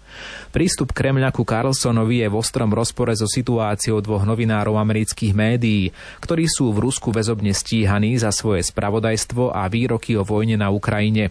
Prístup 0.49 0.89
Kremľa 0.89 1.29
ku 1.29 1.45
Carlsonovi 1.45 2.25
je 2.25 2.33
v 2.33 2.39
ostrom 2.41 2.73
rozpore 2.73 3.13
so 3.13 3.29
situáciou 3.29 4.01
dvoch 4.01 4.25
novinárov 4.25 4.73
amerických 4.73 5.37
médií, 5.37 5.93
ktorí 6.17 6.49
sú 6.49 6.73
v 6.73 6.81
Rusku 6.81 7.13
väzobne 7.13 7.53
stíhaní 7.53 8.17
za 8.17 8.33
svoje 8.33 8.65
spravodajstvo 8.65 9.53
a 9.53 9.69
výroky 9.69 10.17
o 10.17 10.25
vojne 10.25 10.57
na 10.57 10.73
Ukrajine. 10.73 11.29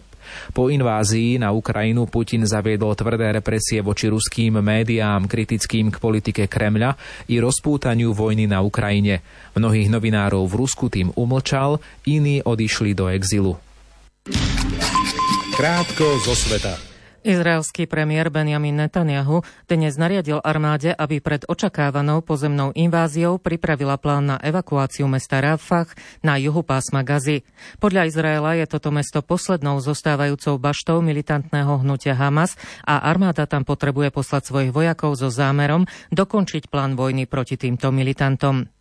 Po 0.51 0.67
invázii 0.67 1.37
na 1.39 1.53
Ukrajinu 1.53 2.09
Putin 2.09 2.43
zaviedol 2.43 2.97
tvrdé 2.97 3.31
represie 3.31 3.79
voči 3.79 4.09
ruským 4.09 4.59
médiám 4.59 5.29
kritickým 5.29 5.93
k 5.93 5.97
politike 6.01 6.43
Kremľa 6.49 6.97
i 7.29 7.37
rozpútaniu 7.37 8.11
vojny 8.11 8.49
na 8.49 8.65
Ukrajine. 8.65 9.21
Mnohých 9.53 9.93
novinárov 9.93 10.43
v 10.49 10.57
Rusku 10.57 10.89
tým 10.89 11.13
umlčal, 11.13 11.77
iní 12.09 12.41
odišli 12.41 12.97
do 12.97 13.07
exilu. 13.07 13.55
Krátko 15.55 16.07
zo 16.23 16.35
sveta. 16.35 16.88
Izraelský 17.19 17.83
premiér 17.83 18.31
Benjamin 18.31 18.79
Netanyahu 18.79 19.43
dnes 19.67 19.99
nariadil 19.99 20.39
armáde, 20.39 20.95
aby 20.95 21.19
pred 21.19 21.43
očakávanou 21.43 22.23
pozemnou 22.23 22.71
inváziou 22.71 23.35
pripravila 23.35 23.99
plán 23.99 24.35
na 24.35 24.37
evakuáciu 24.39 25.03
mesta 25.11 25.43
Rafah 25.43 25.91
na 26.23 26.39
juhu 26.39 26.63
pásma 26.63 27.03
Gazy. 27.03 27.43
Podľa 27.83 28.07
Izraela 28.07 28.55
je 28.55 28.65
toto 28.71 28.87
mesto 28.95 29.19
poslednou 29.19 29.83
zostávajúcou 29.83 30.55
baštou 30.55 31.03
militantného 31.03 31.83
hnutia 31.83 32.15
Hamas 32.15 32.55
a 32.87 33.03
armáda 33.03 33.43
tam 33.43 33.67
potrebuje 33.67 34.15
poslať 34.15 34.47
svojich 34.47 34.71
vojakov 34.71 35.19
so 35.19 35.27
zámerom 35.27 35.91
dokončiť 36.15 36.71
plán 36.71 36.95
vojny 36.95 37.27
proti 37.27 37.59
týmto 37.59 37.91
militantom. 37.91 38.78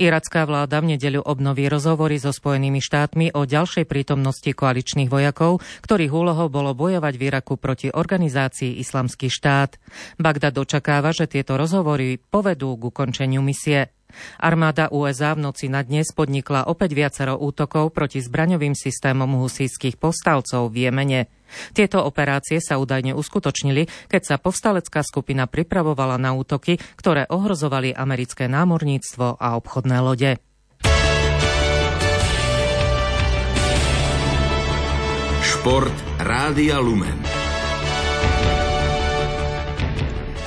Iracká 0.00 0.48
vláda 0.48 0.82
v 0.82 0.96
nedeľu 0.96 1.22
obnoví 1.22 1.68
rozhovory 1.68 2.18
so 2.18 2.34
Spojenými 2.34 2.82
štátmi 2.82 3.36
o 3.36 3.46
ďalšej 3.46 3.84
prítomnosti 3.86 4.50
koaličných 4.50 5.12
vojakov, 5.12 5.62
ktorých 5.84 6.12
úlohou 6.12 6.48
bolo 6.48 6.72
bojovať 6.74 7.14
v 7.14 7.22
Iraku 7.30 7.54
proti 7.60 7.92
organizácii 7.92 8.80
Islamský 8.80 9.28
štát. 9.28 9.76
Bagdad 10.16 10.56
očakáva, 10.58 11.14
že 11.14 11.28
tieto 11.28 11.54
rozhovory 11.60 12.18
povedú 12.18 12.74
k 12.80 12.82
ukončeniu 12.90 13.44
misie. 13.44 13.99
Armáda 14.38 14.92
USA 14.92 15.32
v 15.34 15.48
noci 15.48 15.66
na 15.72 15.82
dnes 15.82 16.10
podnikla 16.14 16.68
opäť 16.70 16.94
viacero 16.94 17.38
útokov 17.38 17.90
proti 17.90 18.20
zbraňovým 18.20 18.76
systémom 18.76 19.40
husíských 19.40 19.96
povstalcov 19.96 20.70
v 20.70 20.88
Jemene. 20.88 21.32
Tieto 21.74 22.06
operácie 22.06 22.62
sa 22.62 22.78
údajne 22.78 23.16
uskutočnili, 23.16 23.88
keď 24.06 24.22
sa 24.22 24.36
povstalecká 24.38 25.02
skupina 25.02 25.50
pripravovala 25.50 26.20
na 26.20 26.30
útoky, 26.36 26.78
ktoré 26.94 27.26
ohrozovali 27.26 27.90
americké 27.90 28.46
námorníctvo 28.46 29.40
a 29.40 29.58
obchodné 29.58 29.98
lode. 29.98 30.30
Šport 35.40 35.92
Rádia 36.22 36.78
Lumen. 36.78 37.39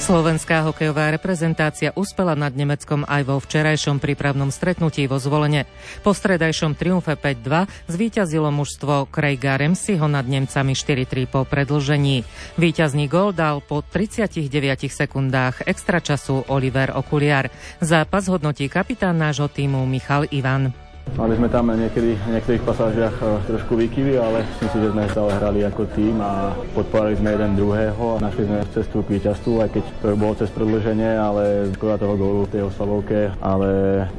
Slovenská 0.03 0.67
hokejová 0.67 1.15
reprezentácia 1.15 1.95
uspela 1.95 2.35
nad 2.35 2.51
Nemeckom 2.51 3.07
aj 3.07 3.23
vo 3.23 3.39
včerajšom 3.39 4.03
prípravnom 4.03 4.51
stretnutí 4.51 5.07
vo 5.07 5.15
zvolenie. 5.15 5.63
Po 6.03 6.11
stredajšom 6.11 6.75
triumfe 6.75 7.15
5-2 7.15 7.87
zvíťazilo 7.87 8.51
mužstvo 8.51 9.07
Craiga 9.07 9.55
Remsiho 9.55 10.03
nad 10.11 10.27
Nemcami 10.27 10.75
4-3 10.75 11.23
po 11.31 11.47
predlžení. 11.47 12.27
Výťazný 12.59 13.07
gol 13.07 13.31
dal 13.31 13.63
po 13.63 13.79
39 13.79 14.51
sekundách 14.91 15.63
extra 15.63 16.03
času 16.03 16.51
Oliver 16.51 16.91
Okuliar. 16.99 17.47
Zápas 17.79 18.27
hodnotí 18.27 18.67
kapitán 18.67 19.15
nášho 19.15 19.47
týmu 19.47 19.87
Michal 19.87 20.27
Ivan. 20.35 20.75
Mali 21.13 21.37
sme 21.37 21.45
tam 21.45 21.69
niekedy 21.69 22.17
v 22.17 22.31
niektorých 22.33 22.65
pasážiach 22.65 23.15
e, 23.21 23.25
trošku 23.45 23.77
výkyvy, 23.77 24.17
ale 24.17 24.41
myslím 24.41 24.69
si, 24.73 24.77
že 24.81 24.91
sme 24.97 25.11
stále 25.13 25.31
hrali 25.37 25.61
ako 25.61 25.85
tým 25.93 26.17
a 26.17 26.57
podporali 26.73 27.13
sme 27.13 27.37
jeden 27.37 27.53
druhého 27.53 28.17
a 28.17 28.23
našli 28.23 28.49
sme 28.49 28.65
cestu 28.73 29.05
k 29.05 29.21
víťazstvu, 29.21 29.53
aj 29.61 29.69
keď 29.77 29.83
to 30.01 30.07
bolo 30.17 30.33
cez 30.33 30.49
predlženie, 30.49 31.13
ale 31.13 31.69
škoda 31.77 32.01
toho 32.01 32.17
gólu 32.17 32.41
v 32.49 32.53
tej 32.57 32.63
oslavovke, 32.65 33.29
ale 33.45 33.69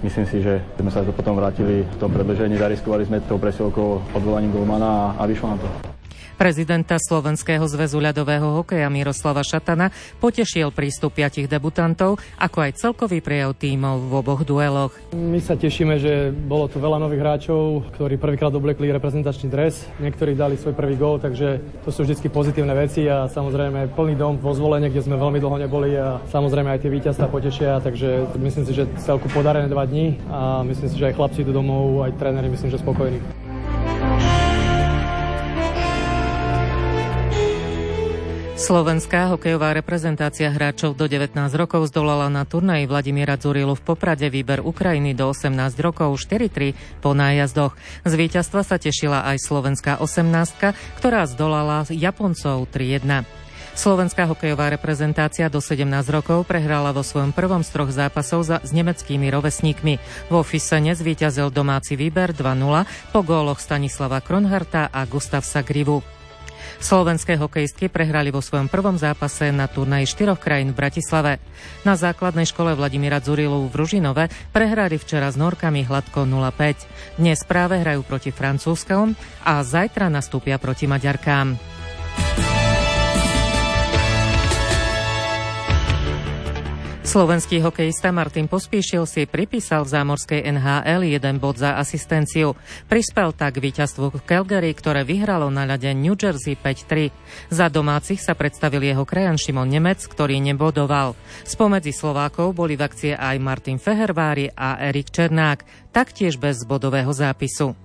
myslím 0.07 0.27
si, 0.31 0.39
že 0.39 0.63
sme 0.79 0.91
sa 0.95 1.03
to 1.03 1.11
potom 1.11 1.35
vrátili 1.35 1.83
v 1.83 1.97
tom 1.99 2.15
predlžení, 2.15 2.55
zariskovali 2.63 3.11
sme 3.11 3.27
tou 3.27 3.43
presielkou 3.43 3.99
odvolaním 4.15 4.55
golmana 4.55 5.19
a 5.19 5.27
vyšlo 5.27 5.51
na 5.51 5.59
to. 5.59 5.94
Prezidenta 6.35 6.99
Slovenského 6.99 7.63
zväzu 7.71 8.03
ľadového 8.03 8.61
hokeja 8.61 8.91
Miroslava 8.91 9.47
Šatana 9.47 9.95
potešil 10.19 10.75
prístup 10.75 11.15
piatich 11.15 11.47
debutantov, 11.47 12.19
ako 12.37 12.59
aj 12.59 12.77
celkový 12.77 13.23
prejav 13.23 13.55
tímov 13.55 14.11
v 14.11 14.13
oboch 14.19 14.43
dueloch. 14.43 14.91
My 15.15 15.39
sa 15.39 15.55
tešíme, 15.55 15.95
že 16.03 16.35
bolo 16.35 16.67
tu 16.67 16.83
veľa 16.83 16.99
nových 16.99 17.23
hráčov, 17.23 17.87
ktorí 17.95 18.19
prvýkrát 18.19 18.51
oblekli 18.51 18.91
reprezentačný 18.91 19.47
dres, 19.47 19.87
niektorí 20.03 20.35
dali 20.35 20.59
svoj 20.59 20.75
prvý 20.75 20.99
gól, 20.99 21.23
takže 21.23 21.63
to 21.87 21.95
sú 21.95 22.03
vždy 22.03 22.27
pozitívne 22.27 22.75
veci 22.75 23.07
a 23.07 23.31
samozrejme 23.31 23.95
plný 23.95 24.19
dom 24.19 24.35
vo 24.43 24.51
zvolenie, 24.51 24.91
kde 24.91 25.07
sme 25.07 25.15
veľmi 25.15 25.39
dlho 25.39 25.57
neboli 25.63 25.95
a 25.95 26.19
samozrejme 26.35 26.75
aj 26.75 26.83
tie 26.83 26.91
víťazstva 26.91 27.31
potešia, 27.31 27.79
takže 27.79 28.35
myslím 28.43 28.65
si, 28.67 28.73
že 28.75 28.91
celku 28.99 29.31
podarené 29.31 29.71
dva 29.71 29.87
dní 29.87 30.19
a 30.27 30.67
myslím 30.67 30.89
si, 30.91 30.99
že 30.99 31.15
aj 31.15 31.17
chlapci 31.17 31.47
do 31.47 31.55
domov, 31.55 32.03
aj 32.03 32.19
tréneri 32.19 32.51
myslím, 32.51 32.75
že 32.75 32.83
spokojní. 32.83 33.44
Slovenská 38.65 39.29
hokejová 39.29 39.77
reprezentácia 39.77 40.49
hráčov 40.49 40.97
do 40.97 41.05
19 41.05 41.37
rokov 41.53 41.93
zdolala 41.93 42.33
na 42.33 42.49
turnaji 42.49 42.89
Vladimíra 42.89 43.37
Dzurilu 43.37 43.77
v 43.77 43.85
Poprade 43.93 44.33
výber 44.33 44.65
Ukrajiny 44.65 45.13
do 45.13 45.29
18 45.29 45.53
rokov 45.85 46.17
4-3 46.17 46.73
po 47.05 47.13
nájazdoch. 47.13 47.77
Z 48.09 48.13
víťazstva 48.17 48.65
sa 48.65 48.81
tešila 48.81 49.29
aj 49.29 49.45
slovenská 49.45 50.01
18, 50.01 50.97
ktorá 50.97 51.29
zdolala 51.29 51.85
Japoncov 51.93 52.65
3-1. 52.73 53.29
Slovenská 53.77 54.33
hokejová 54.33 54.73
reprezentácia 54.73 55.53
do 55.53 55.61
17 55.61 55.85
rokov 56.09 56.49
prehrala 56.49 56.97
vo 56.97 57.05
svojom 57.05 57.37
prvom 57.37 57.61
z 57.61 57.69
troch 57.69 57.93
zápasov 57.93 58.49
za, 58.49 58.65
s 58.65 58.73
nemeckými 58.73 59.29
rovesníkmi. 59.29 60.01
Vo 60.33 60.41
Fisene 60.41 60.97
zvíťazil 60.97 61.53
domáci 61.53 62.01
výber 62.01 62.33
2-0 62.33 63.13
po 63.13 63.21
góloch 63.21 63.61
Stanislava 63.61 64.25
Kronharta 64.25 64.89
a 64.89 65.05
Gustav 65.05 65.45
Sagrivu. 65.45 66.14
Slovenské 66.81 67.37
hokejistky 67.37 67.91
prehrali 67.91 68.31
vo 68.31 68.39
svojom 68.39 68.71
prvom 68.71 68.95
zápase 68.97 69.51
na 69.51 69.67
turnaji 69.67 70.07
štyroch 70.07 70.39
krajín 70.39 70.73
v 70.73 70.79
Bratislave. 70.85 71.33
Na 71.83 71.99
základnej 71.99 72.47
škole 72.47 72.75
Vladimíra 72.79 73.19
Dzurilu 73.19 73.67
v 73.67 73.75
Ružinove 73.75 74.25
prehrali 74.55 74.97
včera 74.97 75.31
s 75.31 75.37
Norkami 75.37 75.85
hladko 75.85 76.27
0-5. 76.29 77.21
Dnes 77.21 77.41
práve 77.43 77.81
hrajú 77.83 78.07
proti 78.07 78.31
Francúzskom 78.31 79.19
a 79.43 79.61
zajtra 79.65 80.13
nastúpia 80.13 80.61
proti 80.63 80.87
Maďarkám. 80.87 81.75
Slovenský 87.05 87.61
hokejista 87.61 88.09
Martin 88.17 88.49
Pospíšil 88.49 89.05
si 89.05 89.29
pripísal 89.29 89.85
v 89.85 89.93
zámorskej 89.93 90.41
NHL 90.57 91.05
jeden 91.05 91.37
bod 91.37 91.61
za 91.61 91.77
asistenciu. 91.77 92.57
Prispel 92.89 93.37
tak 93.37 93.61
víťazstvu 93.61 94.09
v 94.09 94.25
Calgary, 94.25 94.73
ktoré 94.73 95.05
vyhralo 95.05 95.53
na 95.53 95.69
ľade 95.69 95.93
New 95.93 96.17
Jersey 96.17 96.57
5-3. 96.57 97.13
Za 97.53 97.69
domácich 97.69 98.25
sa 98.25 98.33
predstavil 98.33 98.89
jeho 98.89 99.05
krajan 99.05 99.37
Šimon 99.37 99.69
Nemec, 99.69 100.01
ktorý 100.01 100.41
nebodoval. 100.41 101.13
Spomedzi 101.45 101.93
Slovákov 101.93 102.57
boli 102.57 102.81
v 102.81 102.89
akcie 102.89 103.13
aj 103.13 103.37
Martin 103.37 103.77
Fehervári 103.77 104.49
a 104.57 104.81
Erik 104.81 105.13
Černák, 105.13 105.93
taktiež 105.93 106.41
bez 106.41 106.65
bodového 106.65 107.13
zápisu. 107.13 107.77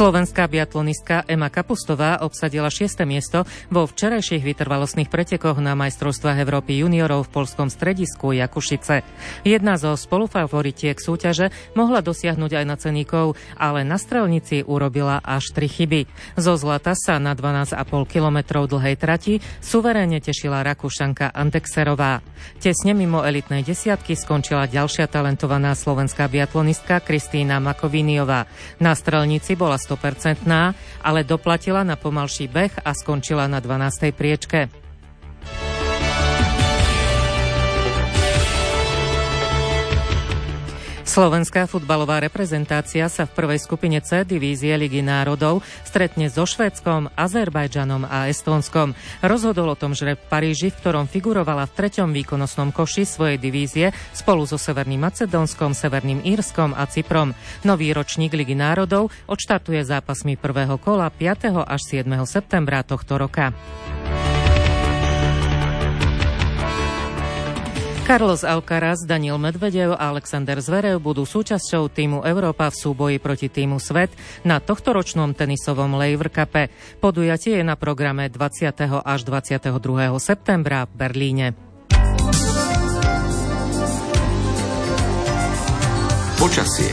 Slovenská 0.00 0.48
biatlonistka 0.48 1.28
Ema 1.28 1.52
Kapustová 1.52 2.24
obsadila 2.24 2.72
6. 2.72 3.04
miesto 3.04 3.44
vo 3.68 3.84
včerajších 3.84 4.40
vytrvalostných 4.40 5.12
pretekoch 5.12 5.60
na 5.60 5.76
majstrovstvách 5.76 6.40
Európy 6.40 6.80
juniorov 6.80 7.28
v 7.28 7.32
polskom 7.36 7.68
stredisku 7.68 8.32
Jakušice. 8.32 9.04
Jedna 9.44 9.76
zo 9.76 9.92
spolufavoritiek 9.92 10.96
súťaže 10.96 11.52
mohla 11.76 12.00
dosiahnuť 12.00 12.48
aj 12.48 12.64
na 12.64 12.76
ceníkov, 12.80 13.36
ale 13.60 13.84
na 13.84 14.00
strelnici 14.00 14.64
urobila 14.64 15.20
až 15.20 15.52
3 15.52 15.68
chyby. 15.68 16.08
Zo 16.40 16.56
zlata 16.56 16.96
sa 16.96 17.20
na 17.20 17.36
12,5 17.36 17.84
kilometrov 18.08 18.72
dlhej 18.72 18.96
trati 18.96 19.44
suverénne 19.60 20.24
tešila 20.24 20.64
Rakúšanka 20.64 21.28
Antexerová. 21.28 22.24
Tesne 22.56 22.96
mimo 22.96 23.20
elitnej 23.20 23.60
desiatky 23.60 24.16
skončila 24.16 24.64
ďalšia 24.64 25.12
talentovaná 25.12 25.76
slovenská 25.76 26.24
biatlonistka 26.32 27.04
Kristýna 27.04 27.60
Makoviniová. 27.60 28.48
Na 28.80 28.96
strelnici 28.96 29.60
bola 29.60 29.76
100%, 29.90 30.46
ale 31.02 31.26
doplatila 31.26 31.82
na 31.82 31.98
pomalší 31.98 32.46
beh 32.46 32.78
a 32.84 32.94
skončila 32.94 33.50
na 33.50 33.58
12. 33.58 34.14
priečke. 34.14 34.89
Slovenská 41.10 41.66
futbalová 41.66 42.22
reprezentácia 42.22 43.10
sa 43.10 43.26
v 43.26 43.34
prvej 43.34 43.58
skupine 43.58 43.98
C 43.98 44.22
divízie 44.22 44.70
Ligy 44.78 45.02
národov 45.02 45.58
stretne 45.82 46.30
so 46.30 46.46
Švédskom, 46.46 47.10
Azerbajdžanom 47.18 48.06
a 48.06 48.30
Estónskom. 48.30 48.94
Rozhodol 49.18 49.74
o 49.74 49.80
tom, 49.80 49.90
že 49.90 50.14
v 50.14 50.22
Paríži, 50.30 50.70
v 50.70 50.78
ktorom 50.78 51.10
figurovala 51.10 51.66
v 51.66 51.74
treťom 51.82 52.14
výkonnostnom 52.14 52.70
koši 52.70 53.02
svojej 53.02 53.42
divízie 53.42 53.90
spolu 54.14 54.46
so 54.46 54.54
Severným 54.54 55.02
Macedónskom, 55.02 55.74
Severným 55.74 56.22
Írskom 56.22 56.78
a 56.78 56.86
Cyprom. 56.86 57.34
Nový 57.66 57.90
ročník 57.90 58.30
Ligy 58.30 58.54
národov 58.54 59.10
odštartuje 59.26 59.82
zápasmi 59.82 60.38
prvého 60.38 60.78
kola 60.78 61.10
5. 61.10 61.58
až 61.66 61.80
7. 61.90 62.06
septembra 62.22 62.86
tohto 62.86 63.18
roka. 63.18 63.50
Carlos 68.10 68.42
Alcaraz, 68.42 69.06
Daniel 69.06 69.38
Medvedev 69.38 69.94
a 69.94 70.10
Alexander 70.10 70.58
Zverev 70.58 70.98
budú 70.98 71.22
súčasťou 71.22 71.86
týmu 71.94 72.26
Európa 72.26 72.66
v 72.66 72.74
súboji 72.74 73.16
proti 73.22 73.46
týmu 73.46 73.78
Svet 73.78 74.10
na 74.42 74.58
tohtoročnom 74.58 75.30
tenisovom 75.30 75.94
Lever 75.94 76.26
Cupe. 76.26 76.74
Podujatie 76.98 77.62
je 77.62 77.64
na 77.64 77.78
programe 77.78 78.26
20. 78.26 78.66
až 79.06 79.20
22. 79.22 79.78
septembra 80.18 80.90
v 80.90 80.92
Berlíne. 80.98 81.46
Počasie 86.34 86.90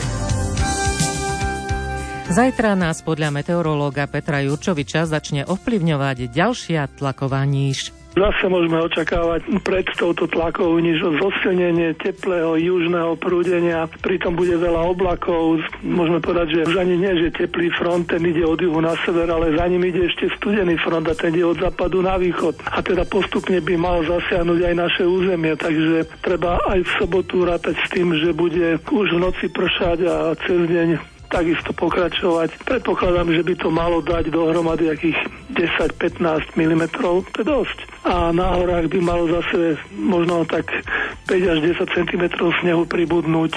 Zajtra 2.30 2.78
nás 2.78 3.02
podľa 3.02 3.34
meteorológa 3.34 4.06
Petra 4.06 4.38
Jurčoviča 4.46 5.10
začne 5.10 5.42
ovplyvňovať 5.50 6.30
ďalšia 6.30 6.86
tlaková 6.94 7.42
níž. 7.42 7.97
Zase 8.18 8.50
môžeme 8.50 8.82
očakávať 8.82 9.46
pred 9.62 9.86
touto 9.94 10.26
tlakou 10.26 10.74
niž 10.82 10.98
zosilnenie 11.22 11.94
teplého 12.02 12.58
južného 12.58 13.14
prúdenia, 13.14 13.86
pritom 14.02 14.34
bude 14.34 14.58
veľa 14.58 14.90
oblakov, 14.90 15.62
môžeme 15.86 16.18
povedať, 16.18 16.58
že 16.58 16.66
už 16.66 16.82
ani 16.82 16.98
nie, 16.98 17.14
že 17.14 17.30
teplý 17.30 17.70
front, 17.78 18.10
ten 18.10 18.18
ide 18.26 18.42
od 18.42 18.58
juhu 18.58 18.82
na 18.82 18.98
sever, 19.06 19.30
ale 19.30 19.54
za 19.54 19.70
ním 19.70 19.86
ide 19.86 20.10
ešte 20.10 20.34
studený 20.34 20.74
front 20.82 21.06
a 21.06 21.14
ten 21.14 21.30
ide 21.30 21.46
od 21.46 21.62
západu 21.62 22.02
na 22.02 22.18
východ. 22.18 22.58
A 22.66 22.82
teda 22.82 23.06
postupne 23.06 23.62
by 23.62 23.74
mal 23.78 24.02
zasiahnuť 24.02 24.60
aj 24.66 24.74
naše 24.74 25.02
územie, 25.06 25.54
takže 25.54 26.10
treba 26.18 26.58
aj 26.66 26.82
v 26.82 26.90
sobotu 26.98 27.46
rátať 27.46 27.78
s 27.78 27.86
tým, 27.94 28.18
že 28.18 28.34
bude 28.34 28.82
už 28.90 29.14
v 29.14 29.22
noci 29.22 29.46
pršať 29.46 29.98
a 30.10 30.34
cez 30.42 30.58
deň 30.66 31.18
takisto 31.28 31.70
pokračovať. 31.76 32.64
Predpokladám, 32.64 33.30
že 33.30 33.44
by 33.44 33.54
to 33.54 33.68
malo 33.68 34.00
dať 34.00 34.32
dohromady 34.32 34.90
akých 34.90 35.37
10-15 35.48 36.20
mm, 36.54 36.82
to 37.32 37.38
je 37.40 37.46
dosť. 37.46 37.78
A 38.04 38.32
na 38.36 38.52
horách 38.56 38.92
by 38.92 38.98
malo 39.00 39.24
zase 39.28 39.80
možno 39.96 40.44
tak 40.44 40.68
5 41.26 41.52
až 41.52 41.58
10 41.64 41.88
cm 41.88 42.24
snehu 42.60 42.84
pribudnúť. 42.84 43.56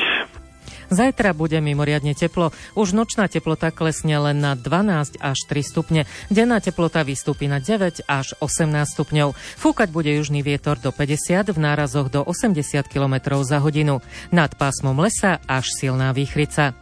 Zajtra 0.91 1.32
bude 1.32 1.56
mimoriadne 1.63 2.12
teplo. 2.12 2.51
Už 2.75 2.91
nočná 2.91 3.32
teplota 3.32 3.71
klesne 3.71 4.19
len 4.19 4.43
na 4.43 4.60
12 4.60 5.23
až 5.23 5.39
3 5.47 5.63
stupne. 5.63 6.04
Denná 6.27 6.60
teplota 6.60 6.99
vystúpi 7.08 7.47
na 7.47 7.63
9 7.63 8.04
až 8.12 8.36
18 8.43 8.67
stupňov. 8.91 9.32
Fúkať 9.32 9.88
bude 9.88 10.12
južný 10.12 10.43
vietor 10.43 10.75
do 10.84 10.91
50, 10.91 11.56
v 11.56 11.60
nárazoch 11.63 12.12
do 12.12 12.27
80 12.27 12.91
km 12.91 13.39
za 13.39 13.63
hodinu. 13.63 14.04
Nad 14.36 14.60
pásmom 14.60 14.99
lesa 14.99 15.39
až 15.47 15.71
silná 15.80 16.12
výchrica. 16.12 16.75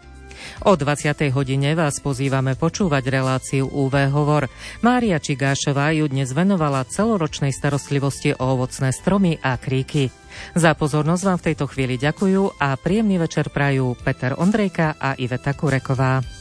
O 0.64 0.76
20. 0.76 1.32
hodine 1.32 1.76
vás 1.76 2.00
pozývame 2.04 2.56
počúvať 2.56 3.04
reláciu 3.10 3.68
UV 3.68 4.12
Hovor. 4.12 4.48
Mária 4.84 5.20
Čigášová 5.20 5.92
ju 5.96 6.08
dnes 6.08 6.32
venovala 6.32 6.88
celoročnej 6.88 7.52
starostlivosti 7.52 8.36
o 8.36 8.56
ovocné 8.56 8.96
stromy 8.96 9.38
a 9.40 9.60
kríky. 9.60 10.12
Za 10.56 10.78
pozornosť 10.78 11.24
vám 11.26 11.38
v 11.42 11.46
tejto 11.52 11.66
chvíli 11.68 11.96
ďakujú 12.00 12.62
a 12.62 12.78
príjemný 12.80 13.20
večer 13.20 13.52
prajú 13.52 13.98
Peter 14.00 14.38
Ondrejka 14.38 14.96
a 14.96 15.18
Iveta 15.20 15.52
Kureková. 15.52 16.39